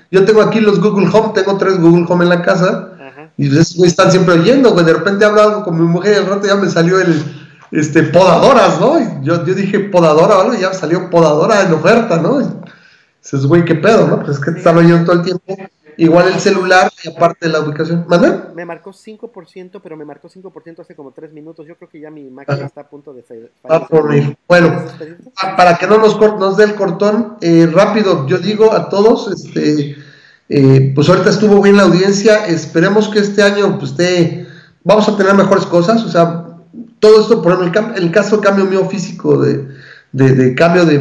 [0.09, 3.83] yo tengo aquí los Google Home, tengo tres Google Home en la casa y esos
[3.83, 6.55] están siempre oyendo, güey, de repente hablo algo con mi mujer y al rato ya
[6.55, 7.23] me salió el,
[7.69, 8.99] este, podadoras, ¿no?
[8.99, 10.57] Y yo, yo dije podadora, ¿vale?
[10.57, 12.41] Y ya salió podadora en oferta, ¿no?
[12.41, 12.45] Y
[13.21, 14.17] dices, güey, qué pedo, ¿no?
[14.23, 15.55] Pues es que te están oyendo todo el tiempo
[15.97, 18.05] Igual el celular, y aparte de la ubicación.
[18.07, 18.51] ¿Manda?
[18.55, 21.67] Me marcó 5%, pero me marcó 5% hace como 3 minutos.
[21.67, 23.49] Yo creo que ya mi máquina está a punto de fallar.
[24.47, 24.85] Bueno,
[25.57, 29.95] para que no nos, nos dé el cortón, eh, rápido, yo digo a todos, este,
[30.49, 32.45] eh, pues ahorita estuvo bien la audiencia.
[32.47, 34.47] Esperemos que este año, pues, esté,
[34.83, 36.03] vamos a tener mejores cosas.
[36.03, 36.45] O sea,
[36.99, 39.67] todo esto, por ejemplo, el, el caso cambio mío físico de
[40.13, 40.99] de, cambio de,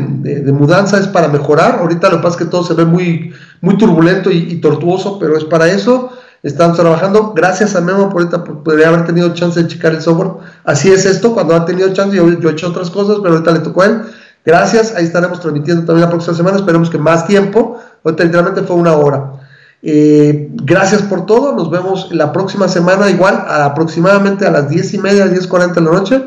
[0.52, 1.78] mudanza es para mejorar.
[1.80, 5.44] Ahorita lo que es que todo se ve muy, muy turbulento y, tortuoso, pero es
[5.44, 6.10] para eso.
[6.42, 7.34] Estamos trabajando.
[7.36, 10.32] Gracias a Memo por ahorita podría haber tenido chance de checar el software.
[10.64, 13.60] Así es esto, cuando ha tenido chance, yo, he hecho otras cosas, pero ahorita le
[13.60, 14.02] tocó a él.
[14.44, 16.56] Gracias, ahí estaremos transmitiendo también la próxima semana.
[16.56, 17.78] Esperemos que más tiempo.
[18.02, 19.34] Ahorita literalmente fue una hora.
[19.82, 21.54] Eh, gracias por todo.
[21.54, 25.90] Nos vemos la próxima semana, igual, aproximadamente a las 10 y media, 10.40 de la
[25.90, 26.24] noche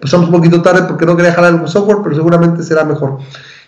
[0.00, 3.18] Pasamos un poquito tarde porque no quería jalar el software, pero seguramente será mejor.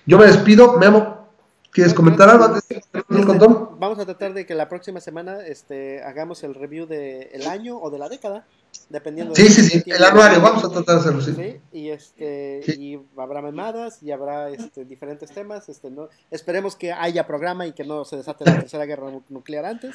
[0.07, 0.79] Yo me despido.
[0.79, 1.29] Memo,
[1.70, 3.68] ¿quieres comentar algo antes de el?
[3.79, 7.91] Vamos a tratar de que la próxima semana este, hagamos el review del año o
[7.91, 8.45] de la década,
[8.89, 9.35] dependiendo.
[9.35, 11.35] Sí, sí, sí, el anuario, vamos a tratar de hacerlo, sí.
[11.35, 15.68] sí y, este, y habrá memadas y habrá este, diferentes temas.
[15.68, 19.64] Este, no, esperemos que haya programa y que no se desate la tercera guerra nuclear
[19.64, 19.95] antes.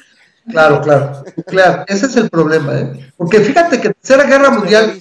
[0.50, 3.12] Claro, claro, claro, ese es el problema, ¿eh?
[3.16, 4.98] Porque fíjate que tercera guerra mundial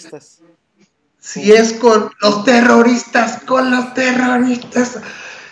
[1.24, 4.97] si es con los terroristas, con los terroristas.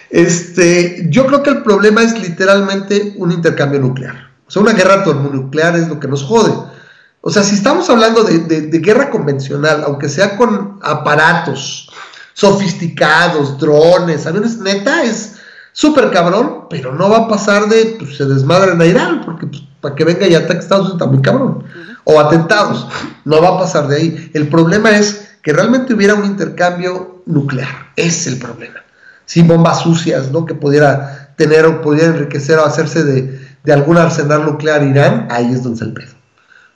[0.09, 4.30] Este, yo creo que el problema es literalmente un intercambio nuclear.
[4.45, 6.53] O sea, una guerra termonuclear es lo que nos jode.
[7.22, 11.89] O sea, si estamos hablando de, guerra convencional, aunque sea con aparatos
[12.34, 15.38] sofisticados, drones, aviones, neta, es
[15.72, 19.63] súper cabrón, pero no va a pasar de, pues se desmadren a Irán, porque pues,
[19.80, 21.63] para que venga y ataque Estados Unidos también cabrón.
[22.03, 22.88] O atentados,
[23.24, 24.32] no va a pasar de ahí.
[24.34, 27.92] El problema es que realmente hubiera un intercambio nuclear.
[27.96, 28.80] es el problema.
[29.26, 30.46] Sin bombas sucias, ¿no?
[30.46, 35.52] Que pudiera tener o pudiera enriquecer o hacerse de, de algún arsenal nuclear Irán, ahí
[35.52, 36.14] es donde está el pedo.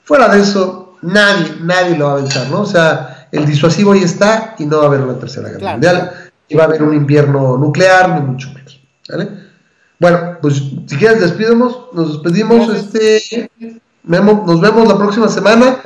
[0.04, 2.60] Fuera de eso, nadie, nadie lo va a aventar, ¿no?
[2.60, 6.12] O sea, el disuasivo ahí está y no va a haber una tercera guerra mundial,
[6.48, 8.80] y va a haber un invierno nuclear, ni mucho menos.
[9.08, 9.28] ¿vale?
[9.98, 10.54] Bueno, pues
[10.86, 13.50] si quieres despidemos, nos despedimos, este
[14.04, 15.78] nos vemos la próxima semana.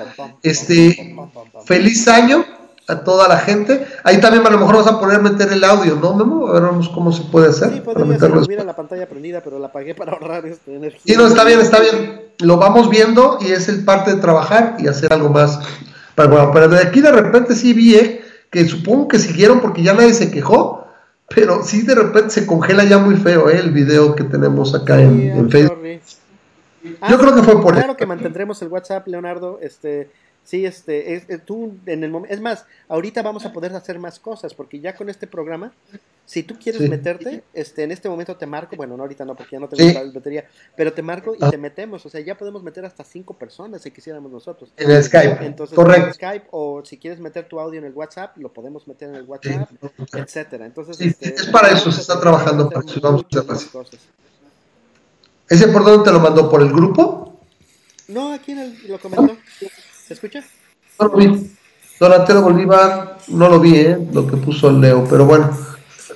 [0.42, 1.16] Este
[1.64, 2.44] feliz año
[2.90, 3.86] a toda la gente.
[4.04, 6.48] Ahí también a lo mejor vas a poder meter el audio, ¿no, Memo?
[6.48, 7.72] A ver cómo se puede hacer.
[7.72, 11.00] Sí, podría ser, la pantalla prendida, pero la apagué para ahorrar este, energía.
[11.04, 12.22] Sí, no, está bien, está bien.
[12.38, 15.60] lo vamos viendo y es el parte de trabajar y hacer algo más.
[16.14, 19.82] Pero, bueno, pero de aquí de repente sí vi eh, que supongo que siguieron porque
[19.82, 20.86] ya nadie se quejó,
[21.28, 25.00] pero sí de repente se congela ya muy feo eh, el video que tenemos acá
[25.00, 25.78] en, Facebook.
[26.82, 29.58] Yo creo que fue por Claro que mantendremos el WhatsApp, Leonardo.
[29.62, 30.10] Este,
[30.44, 34.18] Sí, este, es, tú en el momento, es más, ahorita vamos a poder hacer más
[34.18, 35.72] cosas, porque ya con este programa,
[36.24, 39.52] si tú quieres meterte, este, en este momento te marco, bueno, no ahorita no, porque
[39.52, 41.50] ya no tengo la batería, pero te marco y ah.
[41.50, 44.72] te metemos, o sea, ya podemos meter hasta cinco personas si quisiéramos nosotros.
[44.76, 46.06] En el Skype, Entonces, Correcto.
[46.06, 49.16] En Skype, o si quieres meter tu audio en el WhatsApp, lo podemos meter en
[49.16, 49.70] el WhatsApp,
[50.14, 50.66] etcétera.
[50.66, 54.00] Entonces, este, es para eso, se está trabajando para eso, vamos a hacer cosas.
[55.48, 56.48] ¿Ese por dónde te lo mandó?
[56.48, 57.40] ¿Por el grupo?
[58.06, 59.36] No, aquí en el, lo comentó.
[60.10, 60.42] ¿Se escucha?
[60.98, 61.52] No lo vi.
[62.00, 64.08] Donatello Bolívar, no lo vi, ¿eh?
[64.12, 65.56] Lo que puso Leo, pero bueno.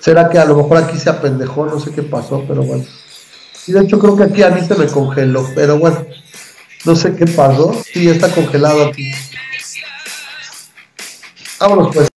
[0.00, 2.84] Será que a lo mejor aquí se apendejó, no sé qué pasó, pero bueno.
[3.68, 6.04] Y de hecho creo que aquí a mí se me congeló, pero bueno.
[6.84, 7.72] No sé qué pasó.
[7.84, 9.12] Sí, está congelado aquí.
[11.60, 12.13] Vámonos pues.